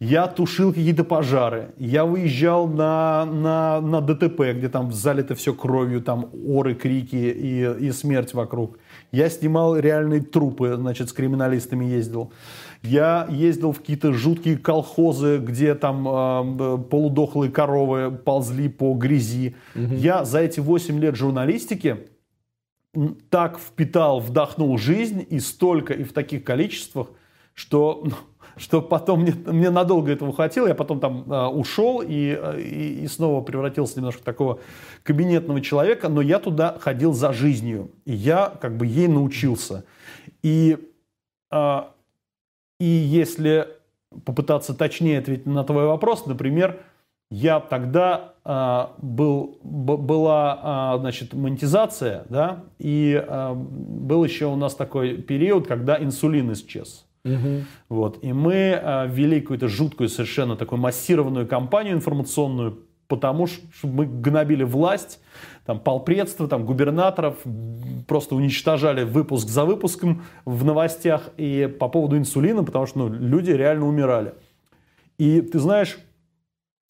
Я 0.00 0.28
тушил 0.28 0.72
какие-то 0.72 1.02
пожары. 1.02 1.70
Я 1.76 2.04
выезжал 2.04 2.68
на, 2.68 3.24
на, 3.24 3.80
на 3.80 4.00
ДТП, 4.00 4.52
где 4.54 4.68
там 4.68 4.92
залито 4.92 5.34
все 5.34 5.52
кровью, 5.52 6.00
там 6.00 6.30
оры, 6.46 6.76
крики 6.76 7.16
и, 7.16 7.86
и 7.86 7.90
смерть 7.90 8.32
вокруг. 8.32 8.78
Я 9.10 9.28
снимал 9.28 9.76
реальные 9.76 10.20
трупы, 10.20 10.76
значит, 10.76 11.08
с 11.08 11.12
криминалистами 11.12 11.84
ездил. 11.84 12.32
Я 12.84 13.26
ездил 13.28 13.72
в 13.72 13.78
какие-то 13.80 14.12
жуткие 14.12 14.56
колхозы, 14.56 15.38
где 15.38 15.74
там 15.74 16.06
э, 16.08 16.78
полудохлые 16.78 17.50
коровы 17.50 18.12
ползли 18.12 18.68
по 18.68 18.94
грязи. 18.94 19.56
Угу. 19.74 19.94
Я 19.94 20.24
за 20.24 20.38
эти 20.38 20.60
8 20.60 21.00
лет 21.00 21.16
журналистики 21.16 21.96
так 23.30 23.58
впитал, 23.58 24.20
вдохнул 24.20 24.76
жизнь 24.78 25.26
и 25.28 25.40
столько, 25.40 25.94
и 25.94 26.04
в 26.04 26.12
таких 26.12 26.44
количествах, 26.44 27.08
что 27.54 28.06
что 28.58 28.82
потом 28.82 29.22
мне, 29.22 29.34
мне 29.46 29.70
надолго 29.70 30.12
этого 30.12 30.32
хватило, 30.32 30.66
я 30.66 30.74
потом 30.74 31.00
там 31.00 31.32
э, 31.32 31.46
ушел 31.46 32.02
и, 32.02 32.36
и, 32.58 33.04
и 33.04 33.06
снова 33.06 33.40
превратился 33.40 33.96
немножко 33.96 34.22
в 34.22 34.24
такого 34.24 34.60
кабинетного 35.04 35.60
человека, 35.60 36.08
но 36.08 36.20
я 36.20 36.38
туда 36.38 36.76
ходил 36.80 37.12
за 37.12 37.32
жизнью, 37.32 37.92
и 38.04 38.12
я 38.12 38.52
как 38.60 38.76
бы 38.76 38.86
ей 38.86 39.06
научился. 39.06 39.84
И, 40.42 40.76
э, 41.52 41.80
и 42.80 42.84
если 42.84 43.68
попытаться 44.24 44.74
точнее 44.74 45.20
ответить 45.20 45.46
на 45.46 45.64
твой 45.64 45.86
вопрос, 45.86 46.26
например, 46.26 46.80
я 47.30 47.60
тогда 47.60 48.34
э, 48.44 48.86
был, 49.02 49.58
была 49.62 50.94
э, 50.96 51.00
значит, 51.00 51.34
монетизация, 51.34 52.24
да, 52.28 52.64
и 52.78 53.22
э, 53.22 53.54
был 53.54 54.24
еще 54.24 54.46
у 54.46 54.56
нас 54.56 54.74
такой 54.74 55.18
период, 55.18 55.66
когда 55.66 56.02
инсулин 56.02 56.52
исчез. 56.52 57.04
Угу. 57.24 57.64
Вот. 57.88 58.18
И 58.22 58.32
мы 58.32 58.72
а, 58.74 59.06
ввели 59.06 59.40
какую-то 59.40 59.68
жуткую 59.68 60.08
совершенно 60.08 60.56
такую 60.56 60.80
массированную 60.80 61.46
кампанию 61.46 61.94
информационную, 61.94 62.78
потому 63.06 63.46
что 63.46 63.66
мы 63.82 64.06
гнобили 64.06 64.62
власть, 64.62 65.20
там, 65.66 65.80
полпредство, 65.80 66.48
там, 66.48 66.64
губернаторов, 66.64 67.36
просто 68.06 68.34
уничтожали 68.34 69.04
выпуск 69.04 69.48
за 69.48 69.64
выпуском 69.64 70.22
в 70.44 70.64
новостях 70.64 71.30
и 71.36 71.66
по 71.78 71.88
поводу 71.88 72.16
инсулина, 72.16 72.64
потому 72.64 72.86
что 72.86 72.98
ну, 73.00 73.08
люди 73.08 73.50
реально 73.50 73.86
умирали. 73.86 74.34
И 75.18 75.40
ты 75.40 75.58
знаешь, 75.58 75.98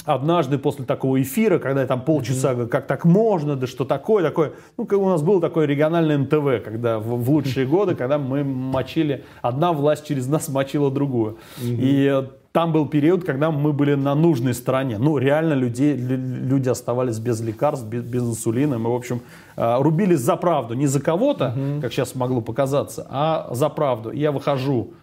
однажды 0.08 0.58
после 0.58 0.84
такого 0.84 1.20
эфира, 1.20 1.58
когда 1.58 1.82
я 1.82 1.86
там 1.86 2.00
полчаса 2.00 2.54
говорю, 2.54 2.70
как 2.70 2.86
так 2.86 3.04
можно, 3.04 3.56
да 3.56 3.66
что 3.66 3.84
такое, 3.84 4.22
такое, 4.22 4.52
ну, 4.76 4.86
как 4.86 4.98
у 4.98 5.08
нас 5.08 5.22
было 5.22 5.40
такое 5.40 5.66
региональное 5.66 6.16
НТВ, 6.18 6.64
когда 6.64 6.98
в, 6.98 7.22
в 7.22 7.30
лучшие 7.30 7.66
годы, 7.74 7.94
когда 7.94 8.18
мы 8.18 8.42
мочили, 8.42 9.24
одна 9.42 9.72
власть 9.72 10.06
через 10.06 10.26
нас 10.26 10.48
мочила 10.48 10.90
другую. 10.90 11.38
И 11.60 12.24
там 12.52 12.72
был 12.72 12.88
период, 12.88 13.24
когда 13.24 13.50
мы 13.50 13.72
были 13.72 13.94
на 13.94 14.14
нужной 14.14 14.54
стороне. 14.54 14.96
Ну, 14.98 15.18
реально 15.18 15.52
людей, 15.52 15.94
люди 15.94 16.68
оставались 16.68 17.18
без 17.18 17.40
лекарств, 17.40 17.86
без, 17.86 18.02
без 18.02 18.22
инсулина. 18.22 18.78
Мы, 18.78 18.90
в 18.90 18.96
общем, 18.96 19.20
а, 19.56 19.80
рубились 19.80 20.20
за 20.20 20.36
правду. 20.36 20.74
Не 20.74 20.86
за 20.86 21.00
кого-то, 21.00 21.54
угу. 21.54 21.82
как 21.82 21.92
сейчас 21.92 22.14
могло 22.14 22.40
показаться, 22.40 23.06
а 23.10 23.48
за 23.52 23.68
правду. 23.68 24.10
И 24.10 24.18
я 24.18 24.32
выхожу 24.32 24.94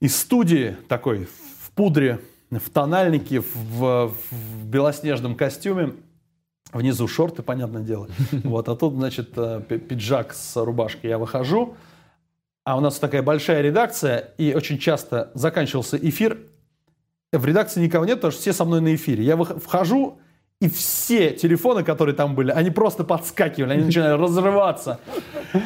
из 0.00 0.16
студии 0.16 0.76
такой 0.86 1.26
в 1.62 1.70
пудре, 1.74 2.20
в 2.50 2.70
тональнике, 2.70 3.40
в, 3.40 4.12
в 4.30 4.66
белоснежном 4.66 5.36
костюме. 5.36 5.94
Внизу 6.72 7.08
шорты, 7.08 7.42
понятное 7.42 7.82
дело. 7.82 8.08
Вот, 8.44 8.68
а 8.68 8.76
тут, 8.76 8.94
значит, 8.94 9.30
э, 9.36 9.60
пиджак 9.60 10.32
с 10.32 10.56
рубашкой. 10.56 11.10
Я 11.10 11.18
выхожу, 11.18 11.74
а 12.64 12.76
у 12.76 12.80
нас 12.80 12.98
такая 12.98 13.22
большая 13.22 13.62
редакция, 13.62 14.32
и 14.38 14.54
очень 14.54 14.78
часто 14.78 15.32
заканчивался 15.34 15.96
эфир. 15.96 16.38
В 17.32 17.44
редакции 17.44 17.82
никого 17.82 18.04
нет, 18.04 18.16
потому 18.16 18.30
что 18.32 18.40
все 18.40 18.52
со 18.52 18.64
мной 18.64 18.80
на 18.80 18.94
эфире. 18.94 19.24
Я 19.24 19.36
вхожу, 19.36 20.19
и 20.60 20.68
все 20.68 21.30
телефоны, 21.30 21.82
которые 21.82 22.14
там 22.14 22.34
были, 22.34 22.50
они 22.50 22.70
просто 22.70 23.02
подскакивали, 23.02 23.72
они 23.72 23.84
начинали 23.84 24.12
разрываться. 24.20 25.00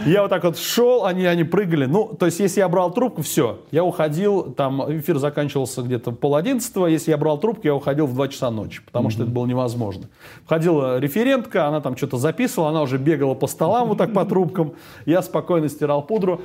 Я 0.07 0.23
вот 0.23 0.29
так 0.29 0.45
вот 0.45 0.57
шел, 0.57 1.05
они, 1.05 1.27
они 1.27 1.43
прыгали. 1.43 1.87
Ну, 1.87 2.15
то 2.17 2.27
есть, 2.27 2.39
если 2.39 2.61
я 2.61 2.69
брал 2.69 2.93
трубку, 2.93 3.23
все. 3.23 3.59
Я 3.73 3.83
уходил, 3.83 4.53
там 4.53 4.81
эфир 5.01 5.19
заканчивался 5.19 5.83
где-то 5.83 6.13
пол 6.13 6.37
одиннадцатого. 6.37 6.87
Если 6.87 7.11
я 7.11 7.17
брал 7.17 7.39
трубку, 7.39 7.63
я 7.65 7.75
уходил 7.75 8.07
в 8.07 8.15
2 8.15 8.29
часа 8.29 8.53
ночи, 8.53 8.83
потому 8.85 9.11
что 9.11 9.25
это 9.25 9.33
было 9.33 9.47
невозможно. 9.47 10.09
Входила 10.45 11.01
референтка, 11.01 11.67
она 11.67 11.81
там 11.81 11.97
что-то 11.97 12.17
записывала, 12.19 12.71
она 12.71 12.83
уже 12.83 12.97
бегала 12.97 13.35
по 13.35 13.49
столам 13.49 13.89
вот 13.89 13.99
так 13.99 14.13
по 14.13 14.25
трубкам. 14.25 14.75
Я 15.07 15.23
спокойно 15.23 15.69
стирал 15.69 16.03
пудру. 16.07 16.41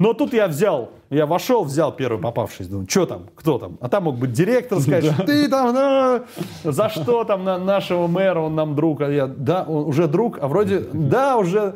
Но 0.00 0.14
тут 0.14 0.32
я 0.32 0.48
взял, 0.48 0.92
я 1.10 1.26
вошел, 1.26 1.62
взял 1.62 1.94
первый 1.94 2.18
попавшийся, 2.18 2.70
думаю, 2.70 2.88
что 2.88 3.04
там, 3.04 3.28
кто 3.34 3.58
там? 3.58 3.76
А 3.82 3.88
там 3.90 4.04
мог 4.04 4.16
быть 4.16 4.32
директор 4.32 4.80
сказать, 4.80 5.04
что 5.04 5.24
ты 5.26 5.46
там, 5.46 5.74
да, 5.74 6.24
за 6.64 6.88
что 6.88 7.24
там 7.24 7.44
на 7.44 7.58
нашего 7.58 8.06
мэра, 8.06 8.40
он 8.40 8.54
нам 8.54 8.74
друг. 8.74 9.02
А 9.02 9.10
я, 9.10 9.26
да, 9.26 9.62
он 9.62 9.86
уже 9.86 10.08
друг, 10.08 10.38
а 10.40 10.48
вроде, 10.48 10.86
да, 10.94 11.36
уже. 11.36 11.74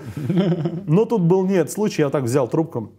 Но 0.87 1.04
тут 1.04 1.20
был 1.20 1.44
нет 1.44 1.70
случай, 1.70 2.00
я 2.00 2.08
так 2.08 2.24
взял 2.24 2.48
трубку, 2.48 2.92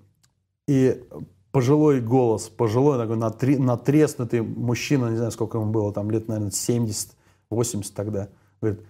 и 0.67 1.03
пожилой 1.51 2.01
голос, 2.01 2.47
пожилой 2.47 2.99
такой 2.99 3.17
натри, 3.17 3.57
натреснутый 3.57 4.43
мужчина, 4.43 5.07
не 5.07 5.17
знаю, 5.17 5.31
сколько 5.31 5.57
ему 5.57 5.71
было, 5.71 5.91
там 5.91 6.11
лет, 6.11 6.27
наверное, 6.27 6.51
70, 6.51 7.13
80 7.49 7.95
тогда, 7.95 8.27
говорит, 8.61 8.81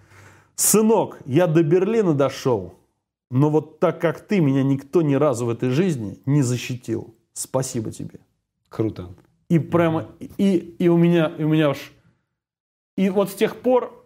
сынок, 0.54 1.18
я 1.24 1.46
до 1.46 1.62
Берлина 1.62 2.12
дошел, 2.12 2.74
но 3.30 3.50
вот 3.50 3.80
так 3.80 4.00
как 4.00 4.20
ты, 4.20 4.40
меня 4.40 4.62
никто 4.62 5.02
ни 5.02 5.14
разу 5.14 5.46
в 5.46 5.50
этой 5.50 5.70
жизни 5.70 6.18
не 6.26 6.42
защитил. 6.42 7.14
Спасибо 7.32 7.90
тебе. 7.90 8.20
Круто. 8.68 9.10
И 9.48 9.58
прямо, 9.58 10.08
и, 10.38 10.56
и 10.78 10.88
у 10.88 10.96
меня, 10.96 11.32
и 11.38 11.44
у 11.44 11.48
меня 11.48 11.70
уж... 11.70 11.92
И 12.96 13.10
вот 13.10 13.30
с 13.30 13.34
тех 13.34 13.56
пор 13.56 14.04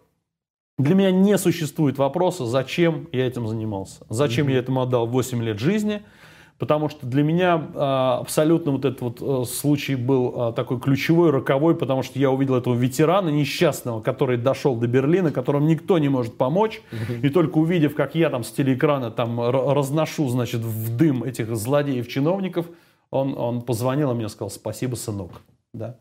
для 0.77 0.95
меня 0.95 1.11
не 1.11 1.37
существует 1.37 1.97
вопроса, 1.97 2.45
зачем 2.45 3.07
я 3.11 3.25
этим 3.25 3.47
занимался. 3.47 4.05
Зачем 4.09 4.47
mm-hmm. 4.47 4.53
я 4.53 4.59
этому 4.59 4.81
отдал 4.81 5.07
8 5.07 5.41
лет 5.43 5.59
жизни– 5.59 6.03
потому 6.61 6.89
что 6.89 7.07
для 7.07 7.23
меня 7.23 7.69
а, 7.73 8.19
абсолютно 8.19 8.71
вот 8.73 8.85
этот 8.85 9.01
вот 9.01 9.17
а, 9.19 9.45
случай 9.45 9.95
был 9.95 10.33
а, 10.35 10.51
такой 10.51 10.79
ключевой, 10.79 11.31
роковой, 11.31 11.75
потому 11.75 12.03
что 12.03 12.19
я 12.19 12.29
увидел 12.29 12.53
этого 12.53 12.75
ветерана 12.75 13.29
несчастного, 13.29 13.99
который 13.99 14.37
дошел 14.37 14.75
до 14.75 14.85
Берлина, 14.85 15.31
которому 15.31 15.65
никто 15.65 15.97
не 15.97 16.07
может 16.07 16.37
помочь, 16.37 16.83
и 17.23 17.29
только 17.29 17.57
увидев, 17.57 17.95
как 17.95 18.13
я 18.13 18.29
там 18.29 18.43
с 18.43 18.51
телеэкрана 18.51 19.09
там 19.09 19.41
разношу, 19.41 20.29
значит, 20.29 20.61
в 20.61 20.95
дым 20.95 21.23
этих 21.23 21.55
злодеев-чиновников, 21.55 22.67
он, 23.09 23.35
он 23.35 23.63
позвонил, 23.63 24.11
и 24.11 24.13
мне 24.13 24.29
сказал, 24.29 24.51
спасибо, 24.51 24.93
сынок. 24.93 25.31
Да. 25.73 25.97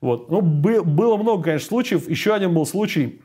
Вот. 0.00 0.30
Ну, 0.30 0.40
было 0.40 1.18
много, 1.18 1.42
конечно, 1.42 1.68
случаев. 1.68 2.08
Еще 2.08 2.32
один 2.32 2.54
был 2.54 2.64
случай 2.64 3.20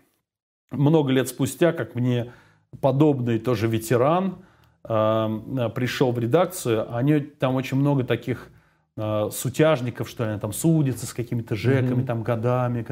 много 0.69 1.13
лет 1.13 1.29
спустя, 1.29 1.71
как 1.71 1.95
мне 1.95 2.33
подобный 2.81 3.39
тоже 3.39 3.67
ветеран, 3.67 4.35
э, 4.35 4.52
пришел 4.83 6.11
в 6.11 6.19
редакцию, 6.19 6.93
они 6.93 7.19
там 7.19 7.55
очень 7.55 7.77
много 7.77 8.03
таких 8.03 8.49
э, 8.97 9.29
сутяжников, 9.31 10.09
что 10.09 10.29
они 10.29 10.39
там 10.39 10.51
судятся 10.51 11.05
с 11.05 11.13
какими-то 11.13 11.55
жеками, 11.55 12.01
mm-hmm. 12.01 12.05
там 12.05 12.23
годами. 12.23 12.85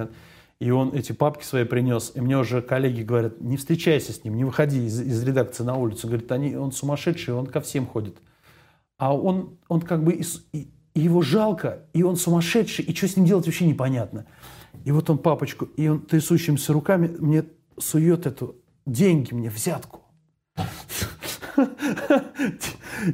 И 0.59 0.69
он 0.69 0.93
эти 0.93 1.11
папки 1.11 1.43
свои 1.43 1.65
принес. 1.65 2.11
И 2.15 2.21
мне 2.21 2.37
уже 2.37 2.61
коллеги 2.61 3.01
говорят, 3.01 3.41
не 3.41 3.57
встречайся 3.57 4.13
с 4.13 4.23
ним, 4.23 4.35
не 4.35 4.45
выходи 4.45 4.85
из, 4.85 5.01
из 5.01 5.23
редакции 5.23 5.63
на 5.63 5.75
улицу. 5.75 6.07
Говорит, 6.07 6.31
они, 6.31 6.55
он 6.55 6.71
сумасшедший, 6.71 7.33
он 7.33 7.47
ко 7.47 7.61
всем 7.61 7.87
ходит. 7.87 8.17
А 8.97 9.15
он, 9.15 9.57
он 9.67 9.81
как 9.81 10.03
бы, 10.03 10.13
и, 10.13 10.23
и, 10.53 10.67
его 10.93 11.23
жалко, 11.23 11.79
и 11.93 12.03
он 12.03 12.15
сумасшедший, 12.15 12.85
и 12.85 12.95
что 12.95 13.07
с 13.07 13.17
ним 13.17 13.25
делать 13.25 13.47
вообще 13.47 13.65
непонятно. 13.65 14.27
И 14.85 14.91
вот 14.91 15.09
он 15.09 15.17
папочку, 15.17 15.65
и 15.65 15.87
он 15.87 16.01
трясущимися 16.01 16.73
руками 16.73 17.07
мне 17.19 17.43
сует 17.79 18.27
эту 18.27 18.55
деньги 18.85 19.33
мне, 19.33 19.49
взятку. 19.49 20.01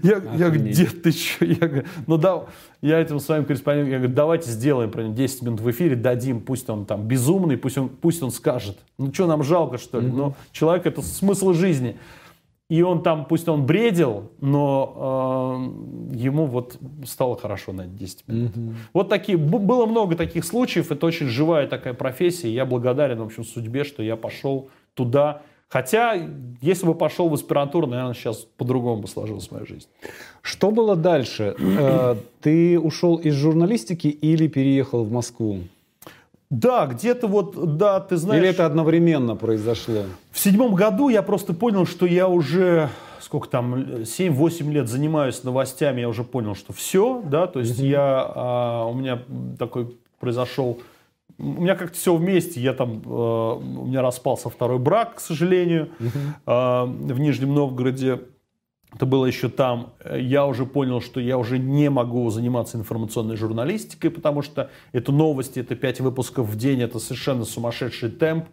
Я, 0.04 0.22
я 0.36 0.50
говорю, 0.50 0.68
дед, 0.72 1.02
ты 1.02 1.12
что? 1.12 1.46
Я 1.46 1.68
говорю, 1.68 1.86
ну 2.08 2.18
да, 2.18 2.46
я 2.82 3.00
этим 3.00 3.20
своим 3.20 3.46
корреспондентам, 3.46 3.92
я 3.92 3.98
говорю, 4.00 4.14
давайте 4.14 4.50
сделаем 4.50 4.92
про 4.92 5.04
него 5.04 5.14
10 5.14 5.42
минут 5.44 5.62
в 5.62 5.72
эфире, 5.72 5.96
дадим, 5.96 6.42
пусть 6.42 6.70
он 6.70 6.86
там 6.86 7.08
безумный, 7.08 7.58
пусть 7.58 7.78
он, 7.78 7.90
пусть 7.90 8.22
он 8.24 8.32
скажет. 8.32 8.78
Ну 8.98 9.14
что, 9.14 9.28
нам 9.28 9.44
жалко, 9.44 9.78
что 9.78 10.00
ли? 10.00 10.08
Но 10.08 10.36
человек 10.52 10.86
это 10.86 11.02
смысл 11.02 11.54
жизни. 11.54 11.98
И 12.70 12.82
он 12.82 13.02
там, 13.02 13.26
пусть 13.26 13.48
он 13.48 13.66
бредил, 13.66 14.30
но 14.42 15.62
э, 16.12 16.18
ему 16.18 16.48
вот 16.48 16.78
стало 17.06 17.38
хорошо 17.38 17.72
на 17.72 17.86
10 17.86 18.28
минут. 18.28 18.52
Mm-hmm. 18.58 18.74
Вот 18.92 19.08
такие, 19.08 19.38
было 19.38 19.86
много 19.86 20.18
таких 20.18 20.44
случаев, 20.44 20.92
это 20.92 21.06
очень 21.06 21.28
живая 21.28 21.68
такая 21.68 21.94
профессия. 21.94 22.54
Я 22.54 22.66
благодарен, 22.66 23.20
в 23.20 23.24
общем, 23.24 23.46
судьбе, 23.46 23.86
что 23.86 24.04
я 24.04 24.18
пошел 24.18 24.70
туда, 24.96 25.44
Хотя, 25.70 26.14
если 26.62 26.86
бы 26.86 26.96
пошел 26.96 27.28
в 27.28 27.34
аспирантуру, 27.34 27.88
наверное, 27.88 28.14
сейчас 28.14 28.48
по-другому 28.58 29.02
бы 29.02 29.08
сложилась 29.08 29.52
моя 29.52 29.66
жизнь. 29.66 29.88
Что 30.42 30.72
было 30.72 30.96
дальше? 30.96 31.56
Э, 31.80 32.16
ты 32.42 32.80
ушел 32.80 33.18
из 33.18 33.34
журналистики 33.36 34.08
или 34.08 34.48
переехал 34.48 35.04
в 35.04 35.12
Москву? 35.12 35.60
Да, 36.50 36.86
где-то 36.86 37.28
вот, 37.28 37.78
да, 37.78 38.00
ты 38.00 38.16
знаешь... 38.16 38.42
Или 38.42 38.50
это 38.50 38.66
одновременно 38.66 39.36
произошло? 39.36 40.04
В 40.32 40.40
седьмом 40.40 40.76
году 40.76 41.10
я 41.10 41.22
просто 41.22 41.54
понял, 41.54 41.86
что 41.86 42.06
я 42.06 42.28
уже 42.28 42.90
сколько 43.28 43.50
там, 43.50 43.76
7-8 43.76 44.72
лет 44.72 44.88
занимаюсь 44.88 45.44
новостями, 45.44 46.00
я 46.00 46.08
уже 46.08 46.24
понял, 46.24 46.56
что 46.56 46.72
все, 46.72 47.22
да, 47.26 47.48
то 47.48 47.60
есть 47.60 47.78
я, 47.78 48.26
а, 48.26 48.86
у 48.86 48.94
меня 48.94 49.20
такой 49.60 49.98
произошел, 50.20 50.80
у 51.40 51.62
меня 51.62 51.76
как-то 51.76 51.98
все 51.98 52.16
вместе, 52.16 52.60
я 52.60 52.74
там, 52.74 53.02
а, 53.06 53.56
у 53.56 53.86
меня 53.86 54.02
распался 54.02 54.50
второй 54.50 54.80
брак, 54.80 55.16
к 55.16 55.20
сожалению, 55.20 55.90
mm-hmm. 56.00 56.10
а, 56.46 56.86
в 56.86 57.20
Нижнем 57.20 57.54
Новгороде, 57.54 58.22
это 58.94 59.06
было 59.06 59.26
еще 59.26 59.50
там, 59.50 59.94
я 60.18 60.46
уже 60.46 60.66
понял, 60.66 61.02
что 61.02 61.20
я 61.20 61.38
уже 61.38 61.60
не 61.60 61.90
могу 61.90 62.30
заниматься 62.30 62.78
информационной 62.78 63.36
журналистикой, 63.36 64.10
потому 64.10 64.42
что 64.42 64.72
это 64.94 65.12
новости, 65.12 65.60
это 65.60 65.76
5 65.76 66.00
выпусков 66.02 66.48
в 66.48 66.56
день, 66.56 66.82
это 66.82 66.98
совершенно 67.00 67.44
сумасшедший 67.44 68.10
темп, 68.10 68.46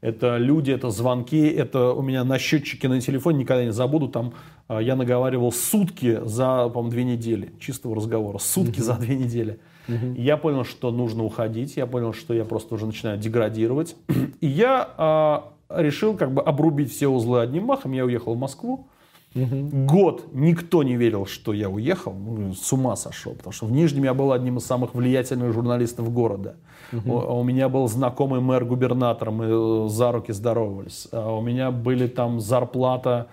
это 0.00 0.38
люди, 0.38 0.70
это 0.70 0.90
звонки, 0.90 1.46
это 1.48 1.92
у 1.92 2.02
меня 2.02 2.24
на 2.24 2.38
счетчике 2.38 2.88
на 2.88 3.00
телефоне, 3.00 3.40
никогда 3.40 3.64
не 3.64 3.72
забуду, 3.72 4.08
там 4.08 4.34
а, 4.68 4.80
я 4.80 4.96
наговаривал 4.96 5.52
сутки 5.52 6.20
за, 6.24 6.68
по-моему, 6.68 6.90
две 6.90 7.04
недели 7.04 7.52
чистого 7.60 7.96
разговора, 7.96 8.38
сутки 8.38 8.78
uh-huh. 8.78 8.84
за 8.84 8.94
две 8.94 9.16
недели. 9.16 9.60
Uh-huh. 9.90 10.20
я 10.20 10.36
понял, 10.36 10.64
что 10.64 10.90
нужно 10.90 11.24
уходить, 11.24 11.76
я 11.76 11.86
понял, 11.86 12.12
что 12.12 12.32
я 12.34 12.44
просто 12.44 12.74
уже 12.74 12.86
начинаю 12.86 13.18
деградировать. 13.18 13.96
И 14.40 14.46
я 14.46 14.88
а, 14.96 15.52
решил 15.68 16.16
как 16.16 16.32
бы 16.32 16.42
обрубить 16.42 16.92
все 16.92 17.08
узлы 17.08 17.40
одним 17.40 17.64
махом, 17.64 17.92
я 17.92 18.04
уехал 18.04 18.34
в 18.34 18.38
Москву. 18.38 18.86
Угу. 19.34 19.86
Год 19.86 20.24
никто 20.32 20.82
не 20.82 20.96
верил, 20.96 21.24
что 21.24 21.52
я 21.52 21.70
уехал, 21.70 22.12
ну, 22.12 22.52
с 22.52 22.72
ума 22.72 22.96
сошел, 22.96 23.32
потому 23.34 23.52
что 23.52 23.66
в 23.66 23.72
Нижнем 23.72 24.02
я 24.04 24.12
был 24.12 24.32
одним 24.32 24.56
из 24.56 24.66
самых 24.66 24.94
влиятельных 24.94 25.52
журналистов 25.52 26.12
города. 26.12 26.56
Угу. 26.92 27.12
У, 27.12 27.40
у 27.40 27.44
меня 27.44 27.68
был 27.68 27.86
знакомый 27.86 28.40
мэр-губернатор, 28.40 29.30
мы 29.30 29.46
э, 29.48 29.88
за 29.88 30.10
руки 30.10 30.32
здоровались. 30.32 31.06
А 31.12 31.32
у 31.32 31.40
меня 31.42 31.70
были 31.70 32.08
там 32.08 32.40
зарплата, 32.40 33.28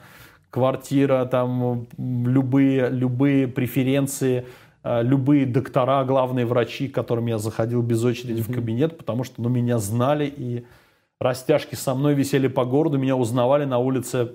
квартира, 0.51 1.25
там 1.25 1.87
любые, 1.97 2.89
любые 2.89 3.47
преференции, 3.47 4.39
э, 4.39 4.45
любые 5.01 5.45
доктора, 5.45 6.03
главные 6.05 6.45
врачи, 6.45 6.87
к 6.87 6.95
которым 6.95 7.27
я 7.27 7.37
заходил 7.37 7.81
без 7.81 8.03
очереди 8.03 8.41
угу. 8.41 8.51
в 8.51 8.55
кабинет, 8.55 8.97
потому 8.97 9.23
что 9.23 9.41
ну, 9.41 9.49
меня 9.49 9.77
знали 9.79 10.25
и 10.25 10.65
растяжки 11.19 11.75
со 11.75 11.95
мной 11.95 12.13
висели 12.13 12.47
по 12.47 12.65
городу, 12.65 12.97
меня 12.97 13.15
узнавали 13.15 13.65
на 13.65 13.79
улице 13.79 14.33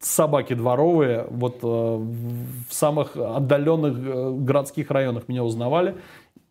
собаки 0.00 0.54
дворовые, 0.54 1.26
вот 1.30 1.58
э, 1.62 1.66
в 1.66 2.72
самых 2.72 3.16
отдаленных 3.16 3.98
э, 3.98 4.30
городских 4.38 4.90
районах 4.90 5.28
меня 5.28 5.44
узнавали, 5.44 5.96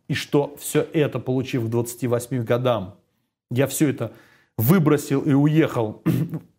и 0.08 0.14
что 0.14 0.56
все 0.60 0.86
это, 0.94 1.20
получив 1.20 1.66
к 1.66 1.70
28 1.70 2.44
годам, 2.44 2.96
я 3.50 3.68
все 3.68 3.90
это 3.90 4.12
выбросил 4.58 5.22
и 5.22 5.34
уехал 5.34 6.04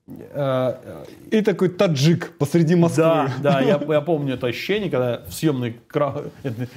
и 0.08 1.40
такой 1.42 1.68
таджик 1.68 2.36
посреди 2.38 2.76
Москвы. 2.76 3.02
Да, 3.02 3.32
да, 3.42 3.60
я, 3.60 3.80
я 3.88 4.00
помню 4.00 4.34
это 4.34 4.46
ощущение, 4.46 4.88
когда 4.88 5.22
в 5.26 5.32
съемной 5.32 5.80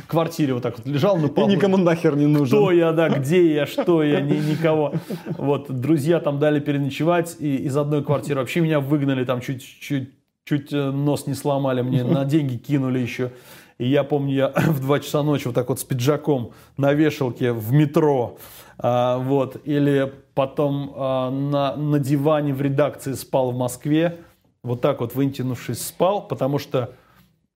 квартире 0.08 0.56
вот 0.56 0.64
так 0.64 0.80
вот 0.80 0.88
лежал 0.88 1.16
полу. 1.30 1.48
И 1.48 1.56
никому 1.56 1.78
нахер 1.78 2.16
не 2.16 2.26
нужен. 2.26 2.58
Кто 2.58 2.72
я, 2.72 2.92
да, 2.92 3.10
где 3.10 3.54
я, 3.54 3.68
что 3.68 4.02
я, 4.02 4.22
ни, 4.22 4.34
никого. 4.34 4.94
Вот, 5.38 5.70
друзья 5.70 6.20
там 6.20 6.40
дали 6.40 6.60
переночевать, 6.60 7.36
и 7.40 7.58
из 7.58 7.78
одной 7.78 8.04
квартиры 8.04 8.40
вообще 8.40 8.62
меня 8.62 8.80
выгнали, 8.80 9.24
там 9.26 9.42
чуть-чуть 9.42 10.10
чуть 10.50 10.74
э, 10.74 10.90
нос 10.90 11.28
не 11.28 11.36
сломали, 11.36 11.84
мне 11.84 12.04
на 12.04 12.26
деньги 12.26 12.58
кинули 12.58 12.98
еще. 12.98 13.32
И 13.78 13.88
я 13.88 14.04
помню, 14.04 14.34
я 14.34 14.48
в 14.56 14.80
2 14.82 15.00
часа 15.02 15.22
ночи 15.22 15.46
вот 15.46 15.54
так 15.54 15.70
вот 15.70 15.80
с 15.80 15.84
пиджаком 15.84 16.52
на 16.78 16.94
вешалке 16.94 17.52
в 17.52 17.72
метро, 17.72 18.38
а, 18.80 19.18
вот, 19.18 19.58
или 19.66 20.12
потом 20.40 20.94
а, 20.96 21.30
на, 21.30 21.76
на 21.76 22.00
диване 22.00 22.54
в 22.54 22.62
редакции 22.62 23.12
спал 23.12 23.52
в 23.52 23.58
Москве, 23.58 24.20
вот 24.64 24.80
так 24.80 25.02
вот 25.02 25.14
вытянувшись 25.14 25.86
спал, 25.86 26.26
потому 26.26 26.60
что 26.60 26.94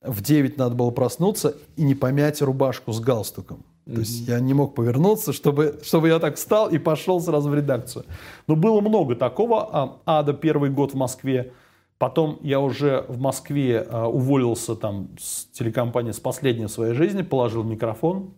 в 0.01 0.21
9 0.21 0.57
надо 0.57 0.75
было 0.75 0.91
проснуться 0.91 1.55
и 1.77 1.83
не 1.83 1.95
помять 1.95 2.41
рубашку 2.41 2.91
с 2.91 2.99
галстуком. 2.99 3.63
То 3.85 3.99
есть 4.01 4.27
я 4.27 4.37
не 4.41 4.53
мог 4.53 4.75
повернуться, 4.75 5.31
чтобы, 5.31 5.79
чтобы 5.81 6.09
я 6.09 6.19
так 6.19 6.35
встал 6.35 6.69
и 6.69 6.77
пошел 6.77 7.21
сразу 7.21 7.49
в 7.49 7.55
редакцию. 7.55 8.03
Но 8.47 8.57
было 8.57 8.81
много 8.81 9.15
такого. 9.15 9.69
А, 9.71 9.99
ада 10.05 10.33
первый 10.33 10.69
год 10.69 10.91
в 10.91 10.97
Москве. 10.97 11.53
Потом 11.97 12.37
я 12.41 12.59
уже 12.59 13.05
в 13.07 13.17
Москве 13.17 13.87
а, 13.89 14.09
уволился 14.09 14.75
там 14.75 15.07
с 15.17 15.45
телекомпании 15.53 16.11
с 16.11 16.19
последней 16.19 16.65
в 16.65 16.69
своей 16.69 16.95
жизни, 16.95 17.21
положил 17.21 17.63
микрофон, 17.63 18.33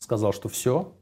сказал, 0.00 0.32
что 0.32 0.48
все. 0.48 0.92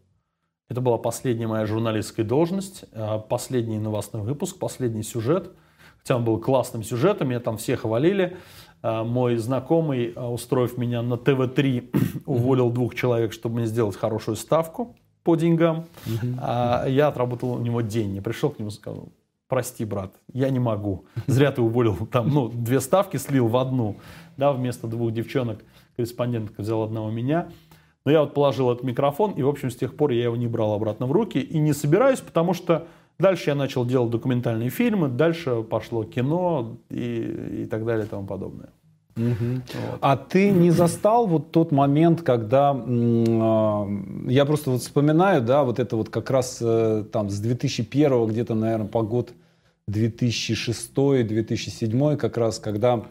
Это 0.70 0.80
была 0.80 0.98
последняя 0.98 1.48
моя 1.48 1.66
журналистская 1.66 2.24
должность, 2.24 2.84
а, 2.92 3.18
последний 3.18 3.80
новостной 3.80 4.22
выпуск, 4.22 4.56
последний 4.56 5.02
сюжет. 5.02 5.50
Хотя 5.98 6.16
он 6.16 6.24
был 6.24 6.38
классным 6.38 6.84
сюжетом, 6.84 7.28
меня 7.28 7.40
там 7.40 7.56
все 7.56 7.76
хвалили. 7.76 8.36
А, 8.80 9.02
мой 9.02 9.36
знакомый, 9.36 10.14
устроив 10.14 10.78
меня 10.78 11.02
на 11.02 11.16
ТВ-3, 11.16 12.22
уволил 12.26 12.70
двух 12.70 12.94
человек, 12.94 13.32
чтобы 13.32 13.56
мне 13.56 13.66
сделать 13.66 13.96
хорошую 13.96 14.36
ставку 14.36 14.96
по 15.24 15.34
деньгам. 15.34 15.86
Я 16.06 17.08
отработал 17.08 17.54
у 17.54 17.58
него 17.58 17.80
день. 17.80 18.14
Я 18.14 18.22
пришел 18.22 18.50
к 18.50 18.60
нему 18.60 18.70
и 18.70 18.72
сказал, 18.72 19.08
прости, 19.48 19.84
брат, 19.84 20.12
я 20.32 20.50
не 20.50 20.60
могу. 20.60 21.04
Зря 21.26 21.50
ты 21.50 21.62
уволил 21.62 21.96
там, 22.12 22.28
ну, 22.28 22.48
две 22.48 22.78
ставки 22.78 23.16
слил 23.16 23.48
в 23.48 23.56
одну, 23.56 23.96
да, 24.36 24.52
вместо 24.52 24.86
двух 24.86 25.10
девчонок. 25.12 25.64
Корреспондентка 25.96 26.62
взял 26.62 26.84
одного 26.84 27.10
меня. 27.10 27.48
Но 28.04 28.12
я 28.12 28.20
вот 28.20 28.34
положил 28.34 28.72
этот 28.72 28.84
микрофон, 28.84 29.32
и, 29.32 29.42
в 29.42 29.48
общем, 29.48 29.70
с 29.70 29.76
тех 29.76 29.94
пор 29.94 30.12
я 30.12 30.24
его 30.24 30.36
не 30.36 30.46
брал 30.46 30.72
обратно 30.72 31.06
в 31.06 31.12
руки 31.12 31.38
и 31.38 31.58
не 31.58 31.72
собираюсь, 31.72 32.20
потому 32.20 32.54
что 32.54 32.86
дальше 33.18 33.50
я 33.50 33.54
начал 33.54 33.84
делать 33.84 34.10
документальные 34.10 34.70
фильмы, 34.70 35.08
дальше 35.08 35.62
пошло 35.62 36.04
кино 36.04 36.78
и, 36.88 37.62
и 37.62 37.66
так 37.66 37.84
далее 37.84 38.06
и 38.06 38.08
тому 38.08 38.26
подобное. 38.26 38.70
Угу. 39.16 39.54
Вот. 39.54 39.98
А 40.00 40.16
ты 40.16 40.50
не 40.50 40.70
застал 40.70 41.26
вот 41.26 41.50
тот 41.50 41.72
момент, 41.72 42.22
когда 42.22 42.74
э, 42.74 43.86
я 44.28 44.46
просто 44.46 44.70
вот 44.70 44.80
вспоминаю, 44.80 45.42
да, 45.42 45.64
вот 45.64 45.78
это 45.78 45.96
вот 45.96 46.08
как 46.08 46.30
раз 46.30 46.58
э, 46.62 47.04
там 47.12 47.28
с 47.28 47.38
2001 47.38 48.26
где-то, 48.28 48.54
наверное, 48.54 48.86
по 48.86 49.02
год 49.02 49.34
2006-2007, 49.90 52.16
как 52.16 52.38
раз, 52.38 52.60
когда 52.60 53.02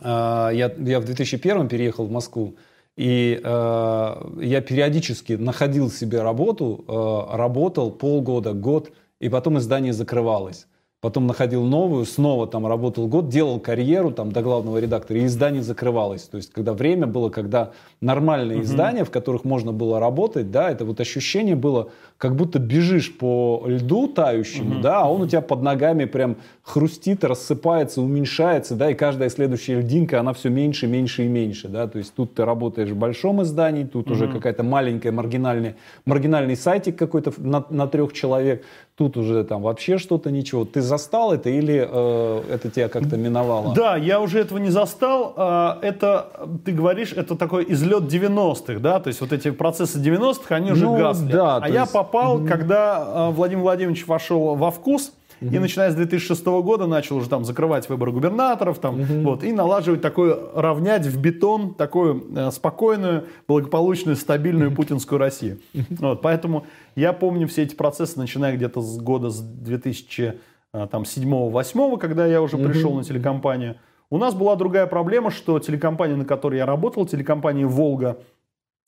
э, 0.00 0.04
я, 0.04 0.74
я 0.78 1.00
в 1.00 1.04
2001 1.04 1.68
переехал 1.68 2.06
в 2.06 2.10
Москву, 2.10 2.56
и 2.98 3.40
э, 3.42 4.30
я 4.40 4.60
периодически 4.60 5.34
находил 5.34 5.88
себе 5.88 6.20
работу, 6.20 6.84
э, 6.88 7.36
работал 7.36 7.92
полгода, 7.92 8.54
год, 8.54 8.90
и 9.20 9.28
потом 9.28 9.58
издание 9.58 9.92
закрывалось 9.92 10.66
потом 11.00 11.28
находил 11.28 11.62
новую, 11.62 12.04
снова 12.04 12.48
там 12.48 12.66
работал 12.66 13.06
год, 13.06 13.28
делал 13.28 13.60
карьеру 13.60 14.10
там 14.10 14.32
до 14.32 14.42
главного 14.42 14.78
редактора, 14.78 15.20
и 15.20 15.26
издание 15.26 15.62
закрывалось. 15.62 16.22
То 16.22 16.38
есть, 16.38 16.52
когда 16.52 16.72
время 16.72 17.06
было, 17.06 17.28
когда 17.28 17.70
нормальные 18.00 18.58
uh-huh. 18.58 18.62
издания, 18.62 19.04
в 19.04 19.10
которых 19.10 19.44
можно 19.44 19.72
было 19.72 20.00
работать, 20.00 20.50
да, 20.50 20.70
это 20.70 20.84
вот 20.84 21.00
ощущение 21.00 21.54
было, 21.54 21.90
как 22.16 22.34
будто 22.34 22.58
бежишь 22.58 23.16
по 23.16 23.62
льду 23.66 24.08
тающему, 24.08 24.76
uh-huh. 24.76 24.80
да, 24.80 25.02
а 25.02 25.08
он 25.08 25.22
у 25.22 25.28
тебя 25.28 25.40
под 25.40 25.62
ногами 25.62 26.04
прям 26.04 26.36
хрустит, 26.62 27.22
рассыпается, 27.22 28.02
уменьшается, 28.02 28.74
да, 28.74 28.90
и 28.90 28.94
каждая 28.94 29.30
следующая 29.30 29.80
льдинка, 29.80 30.18
она 30.18 30.32
все 30.32 30.48
меньше, 30.48 30.88
меньше 30.88 31.26
и 31.26 31.28
меньше, 31.28 31.68
да, 31.68 31.86
то 31.86 31.98
есть 31.98 32.12
тут 32.12 32.34
ты 32.34 32.44
работаешь 32.44 32.90
в 32.90 32.96
большом 32.96 33.42
издании, 33.42 33.84
тут 33.84 34.08
uh-huh. 34.08 34.12
уже 34.12 34.26
какая-то 34.26 34.64
маленькая 34.64 35.12
маргинальный, 35.12 35.76
маргинальный 36.06 36.56
сайтик 36.56 36.96
какой-то 36.96 37.32
на, 37.36 37.64
на 37.70 37.86
трех 37.86 38.12
человек, 38.12 38.64
тут 38.98 39.16
уже 39.16 39.44
там 39.44 39.62
вообще 39.62 39.96
что-то 39.96 40.32
ничего. 40.32 40.64
Ты 40.64 40.82
застал 40.82 41.32
это 41.32 41.48
или 41.48 41.88
э, 41.88 42.42
это 42.50 42.68
тебя 42.68 42.88
как-то 42.88 43.16
миновало? 43.16 43.72
Да, 43.72 43.96
я 43.96 44.20
уже 44.20 44.40
этого 44.40 44.58
не 44.58 44.70
застал. 44.70 45.34
А, 45.36 45.78
это, 45.82 46.26
ты 46.64 46.72
говоришь, 46.72 47.12
это 47.12 47.36
такой 47.36 47.64
излет 47.68 48.12
90-х, 48.12 48.80
да? 48.80 48.98
То 48.98 49.08
есть 49.08 49.20
вот 49.20 49.32
эти 49.32 49.52
процессы 49.52 49.98
90-х, 49.98 50.52
они 50.52 50.72
уже 50.72 50.86
ну, 50.86 50.98
гасли. 50.98 51.30
Да, 51.30 51.58
а 51.58 51.68
я 51.68 51.82
есть... 51.82 51.92
попал, 51.92 52.44
когда 52.44 53.04
а, 53.06 53.30
Владимир 53.30 53.62
Владимирович 53.62 54.04
вошел 54.08 54.56
во 54.56 54.72
вкус, 54.72 55.12
Угу. 55.40 55.54
И 55.54 55.58
начиная 55.58 55.90
с 55.90 55.94
2006 55.94 56.44
года 56.44 56.86
начал 56.86 57.16
уже 57.16 57.28
там 57.28 57.44
закрывать 57.44 57.88
выборы 57.88 58.12
губернаторов 58.12 58.78
там, 58.78 59.00
угу. 59.00 59.14
вот, 59.22 59.44
и 59.44 59.52
налаживать 59.52 60.00
такое, 60.00 60.36
равнять 60.54 61.06
в 61.06 61.20
бетон 61.20 61.74
такую 61.74 62.26
э, 62.34 62.50
спокойную, 62.50 63.26
благополучную, 63.46 64.16
стабильную 64.16 64.74
путинскую 64.74 65.18
Россию. 65.18 65.60
Вот, 65.90 66.22
поэтому 66.22 66.66
я 66.96 67.12
помню 67.12 67.46
все 67.46 67.62
эти 67.62 67.74
процессы, 67.74 68.18
начиная 68.18 68.56
где-то 68.56 68.80
с 68.80 68.98
года 68.98 69.30
с 69.30 69.42
2007-2008, 69.42 70.34
э, 70.74 71.98
когда 71.98 72.26
я 72.26 72.42
уже 72.42 72.56
пришел 72.56 72.94
на 72.94 73.04
телекомпанию. 73.04 73.76
У 74.10 74.18
нас 74.18 74.34
была 74.34 74.56
другая 74.56 74.86
проблема, 74.86 75.30
что 75.30 75.58
телекомпания, 75.58 76.16
на 76.16 76.24
которой 76.24 76.56
я 76.56 76.66
работал, 76.66 77.06
телекомпания 77.06 77.66
«Волга», 77.66 78.16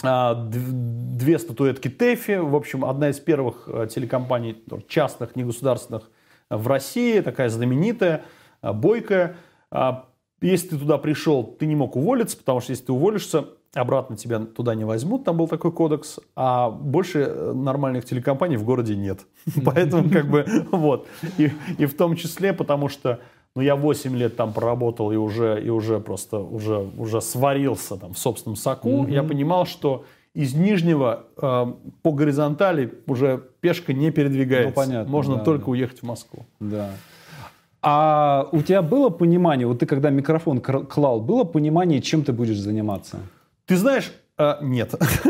а, 0.03 0.35
две 0.35 1.39
статуэтки 1.39 1.89
ТЭФИ, 1.89 2.39
в 2.39 2.57
общем, 2.57 2.85
одна 2.87 3.11
из 3.11 3.21
первых 3.21 3.65
э, 3.67 3.87
телекомпаний 3.91 4.57
частных, 4.89 5.37
негосударственных 5.37 6.11
в 6.51 6.67
России, 6.67 7.21
такая 7.21 7.49
знаменитая, 7.49 8.25
бойкая. 8.63 9.37
А, 9.71 10.07
если 10.41 10.69
ты 10.69 10.79
туда 10.79 10.99
пришел, 10.99 11.45
ты 11.45 11.67
не 11.67 11.77
мог 11.77 11.97
уволиться, 11.97 12.37
потому 12.37 12.61
что 12.61 12.73
если 12.73 12.87
ты 12.87 12.93
уволишься, 12.93 13.47
обратно 13.75 14.17
тебя 14.17 14.41
туда 14.41 14.75
не 14.75 14.85
возьмут, 14.85 15.25
там 15.25 15.37
был 15.37 15.47
такой 15.47 15.73
кодекс, 15.73 16.19
а 16.35 16.71
больше 16.71 17.21
э, 17.21 17.53
нормальных 17.53 18.05
телекомпаний 18.05 18.57
в 18.57 18.65
городе 18.65 18.97
нет. 18.97 19.21
Поэтому 19.65 20.11
как 20.11 20.29
бы 20.29 20.45
вот. 20.73 21.07
И, 21.39 21.53
и 21.79 21.87
в 21.87 21.97
том 21.97 22.17
числе, 22.17 22.53
потому 22.53 22.89
что 22.89 23.21
ну, 23.55 23.63
я 23.63 23.77
8 23.77 24.17
лет 24.17 24.37
там 24.37 24.53
проработал 24.53 25.13
и 25.13 25.17
уже, 25.17 25.63
и 25.63 25.71
уже 25.71 26.01
просто 26.01 26.39
уже, 26.39 26.89
уже 26.97 27.21
сварился 27.21 27.97
там 27.97 28.15
в 28.15 28.19
собственном 28.19 28.57
соку, 28.57 29.07
я 29.07 29.23
понимал, 29.23 29.67
что 29.67 30.05
из 30.35 30.55
нижнего 30.55 31.25
э, 31.37 31.67
по 32.03 32.13
горизонтали 32.13 32.95
уже 33.07 33.43
пешка 33.61 33.93
не 33.93 34.11
передвигается. 34.11 34.69
Ну, 34.69 34.75
понятно, 34.75 35.11
Можно 35.11 35.37
да, 35.37 35.45
только 35.45 35.67
да. 35.67 35.71
уехать 35.73 36.01
в 36.01 36.03
Москву. 36.05 36.47
Да. 36.61 36.91
А 37.83 38.49
у 38.53 38.63
тебя 38.63 38.83
было 38.83 39.09
понимание, 39.09 39.67
вот 39.67 39.79
ты 39.79 39.87
когда 39.87 40.11
микрофон 40.11 40.61
клал, 40.61 41.21
было 41.21 41.45
понимание, 41.45 42.03
чем 42.03 42.25
ты 42.25 42.33
будешь 42.33 42.59
заниматься? 42.59 43.21
Ты 43.67 43.77
знаешь, 43.77 44.13
э, 44.39 44.57
нет. 44.61 44.95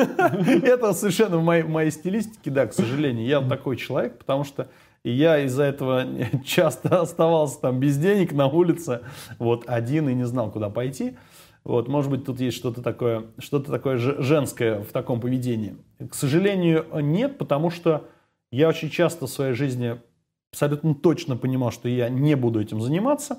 Это 0.62 0.92
совершенно 0.92 1.38
в 1.38 1.44
моей, 1.44 1.90
стилистике, 1.90 2.50
да, 2.50 2.66
к 2.66 2.74
сожалению. 2.74 3.26
Я 3.26 3.40
такой 3.40 3.76
человек, 3.76 4.18
потому 4.18 4.44
что 4.44 4.68
я 5.04 5.38
из-за 5.40 5.62
этого 5.62 6.04
часто 6.44 7.00
оставался 7.00 7.60
там 7.60 7.78
без 7.78 7.96
денег 7.96 8.32
на 8.32 8.48
улице, 8.48 9.00
вот 9.38 9.64
один 9.66 10.08
и 10.08 10.14
не 10.14 10.24
знал, 10.26 10.50
куда 10.50 10.68
пойти. 10.68 11.16
Вот, 11.64 11.88
может 11.88 12.10
быть, 12.10 12.24
тут 12.24 12.40
есть 12.40 12.56
что-то 12.56 12.82
такое, 12.82 13.26
что-то 13.38 13.70
такое 13.70 13.96
женское 13.98 14.80
в 14.82 14.92
таком 14.92 15.20
поведении. 15.20 15.76
К 15.98 16.14
сожалению, 16.14 16.86
нет, 17.02 17.38
потому 17.38 17.70
что 17.70 18.08
я 18.50 18.68
очень 18.68 18.90
часто 18.90 19.26
в 19.26 19.30
своей 19.30 19.52
жизни 19.52 20.00
абсолютно 20.52 20.94
точно 20.94 21.36
понимал, 21.36 21.70
что 21.70 21.88
я 21.88 22.08
не 22.08 22.34
буду 22.34 22.60
этим 22.60 22.80
заниматься. 22.80 23.38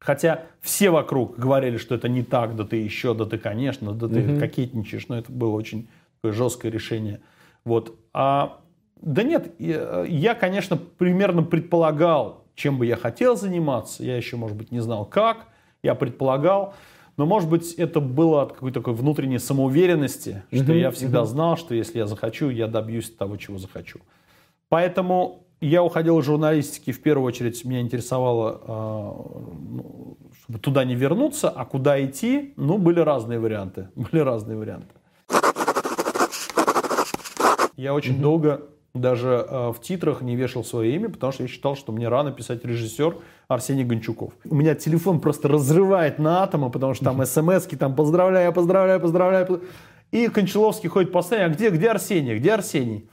Хотя 0.00 0.42
все 0.60 0.90
вокруг 0.90 1.38
говорили, 1.38 1.76
что 1.76 1.94
это 1.94 2.08
не 2.08 2.22
так, 2.22 2.56
да 2.56 2.64
ты 2.64 2.76
еще, 2.76 3.14
да 3.14 3.24
ты, 3.24 3.38
конечно, 3.38 3.92
да 3.92 4.06
ты 4.06 4.32
угу. 4.32 4.40
кокетничаешь, 4.40 5.08
но 5.08 5.18
это 5.18 5.32
было 5.32 5.54
очень 5.54 5.88
такое 6.16 6.32
жесткое 6.32 6.70
решение. 6.70 7.20
Вот. 7.64 7.98
А, 8.12 8.60
да 9.00 9.22
нет, 9.22 9.54
я, 9.58 10.34
конечно, 10.34 10.76
примерно 10.76 11.42
предполагал, 11.42 12.44
чем 12.54 12.78
бы 12.78 12.86
я 12.86 12.96
хотел 12.96 13.36
заниматься. 13.36 14.04
Я 14.04 14.16
еще, 14.16 14.36
может 14.36 14.56
быть, 14.56 14.70
не 14.70 14.80
знал 14.80 15.04
как. 15.06 15.48
Я 15.82 15.94
предполагал. 15.94 16.74
Но, 17.16 17.26
может 17.26 17.48
быть, 17.48 17.74
это 17.74 18.00
было 18.00 18.42
от 18.42 18.52
какой-то 18.54 18.80
такой 18.80 18.94
внутренней 18.94 19.38
самоуверенности, 19.38 20.42
что 20.52 20.72
я 20.72 20.90
всегда 20.90 21.24
знал, 21.24 21.56
что 21.56 21.74
если 21.74 21.98
я 21.98 22.06
захочу, 22.06 22.50
я 22.50 22.66
добьюсь 22.66 23.10
того, 23.10 23.36
чего 23.36 23.58
захочу. 23.58 24.00
Поэтому 24.68 25.44
я 25.60 25.82
уходил 25.82 26.18
из 26.18 26.24
журналистики, 26.24 26.90
в 26.90 27.00
первую 27.00 27.26
очередь 27.26 27.64
меня 27.64 27.80
интересовало, 27.80 28.60
а, 28.66 29.12
ну, 29.70 30.18
чтобы 30.42 30.58
туда 30.58 30.84
не 30.84 30.94
вернуться, 30.94 31.48
а 31.48 31.64
куда 31.64 32.04
идти, 32.04 32.52
ну, 32.56 32.78
были 32.78 33.00
разные 33.00 33.38
варианты. 33.38 33.88
Были 33.94 34.20
разные 34.20 34.58
варианты. 34.58 34.94
Я 37.76 37.94
очень 37.94 38.16
mm-hmm. 38.16 38.20
долго 38.20 38.62
даже 38.94 39.46
э, 39.48 39.72
в 39.72 39.80
титрах 39.80 40.22
не 40.22 40.36
вешал 40.36 40.64
свое 40.64 40.94
имя, 40.94 41.08
потому 41.08 41.32
что 41.32 41.42
я 41.42 41.48
считал, 41.48 41.74
что 41.76 41.92
мне 41.92 42.08
рано 42.08 42.30
писать 42.30 42.64
режиссер 42.64 43.16
Арсений 43.48 43.84
Гончуков. 43.84 44.32
У 44.44 44.54
меня 44.54 44.74
телефон 44.74 45.20
просто 45.20 45.48
разрывает 45.48 46.18
на 46.18 46.44
атомы, 46.44 46.70
потому 46.70 46.94
что 46.94 47.04
там 47.06 47.24
смс 47.26 47.66
там 47.66 47.96
поздравляю, 47.96 48.52
поздравляю, 48.52 49.00
поздравляю. 49.00 49.62
И 50.12 50.28
Кончаловский 50.28 50.88
ходит 50.88 51.10
по 51.10 51.22
сцене, 51.22 51.46
а 51.46 51.48
где, 51.48 51.70
где 51.70 51.90
Арсений, 51.90 52.38
где 52.38 52.52
Арсений? 52.54 53.08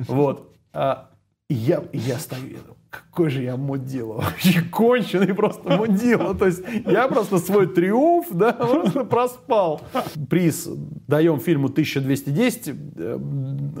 Вот. 0.00 0.54
А, 0.74 1.10
и 1.48 1.54
я, 1.54 1.82
я 1.92 2.18
стою, 2.18 2.48
я 2.48 2.58
думаю, 2.58 2.81
какой 2.92 3.30
же 3.30 3.42
я 3.42 3.56
мудила, 3.56 4.14
вообще 4.14 4.60
конченый 4.70 5.34
просто 5.34 5.76
мудила. 5.76 6.34
То 6.34 6.46
есть 6.46 6.62
я 6.86 7.08
просто 7.08 7.38
свой 7.38 7.66
триумф, 7.66 8.26
да, 8.30 8.52
просто 8.52 9.04
проспал. 9.04 9.80
Приз 10.28 10.68
даем 11.08 11.40
фильму 11.40 11.68
1210, 11.68 12.68
э, 12.68 13.18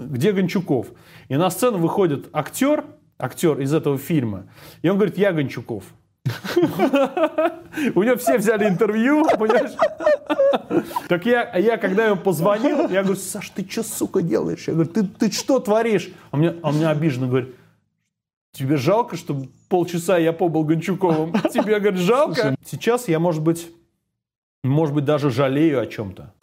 где 0.08 0.32
Гончуков. 0.32 0.88
И 1.28 1.36
на 1.36 1.50
сцену 1.50 1.78
выходит 1.78 2.28
актер, 2.32 2.84
актер 3.18 3.60
из 3.60 3.74
этого 3.74 3.98
фильма, 3.98 4.46
и 4.80 4.88
он 4.88 4.96
говорит, 4.96 5.18
я 5.18 5.32
Гончуков. 5.32 5.84
У 7.94 8.02
него 8.02 8.16
все 8.16 8.38
взяли 8.38 8.68
интервью, 8.68 9.26
понимаешь? 9.38 9.72
Так 11.08 11.26
я, 11.26 11.56
я 11.56 11.76
когда 11.76 12.06
ему 12.06 12.16
позвонил, 12.16 12.88
я 12.88 13.02
говорю, 13.02 13.18
Саш, 13.18 13.50
ты 13.50 13.66
что, 13.68 13.82
сука, 13.82 14.22
делаешь? 14.22 14.64
Я 14.68 14.74
говорю, 14.74 14.90
ты, 14.90 15.04
ты 15.04 15.32
что 15.32 15.58
творишь? 15.58 16.10
А 16.30 16.36
мне, 16.36 16.54
а 16.62 16.70
мне 16.70 16.88
обиженно 16.88 17.26
говорит, 17.26 17.54
Тебе 18.52 18.76
жалко, 18.76 19.16
что 19.16 19.42
полчаса 19.68 20.18
я 20.18 20.32
побыл 20.32 20.64
Гончуковым? 20.64 21.32
Тебе, 21.52 21.80
говорит, 21.80 22.00
жалко? 22.00 22.54
Сейчас 22.64 23.08
я, 23.08 23.18
может 23.18 23.42
быть, 23.42 23.70
может 24.62 24.94
быть, 24.94 25.04
даже 25.04 25.30
жалею 25.30 25.80
о 25.80 25.86
чем-то. 25.86 26.34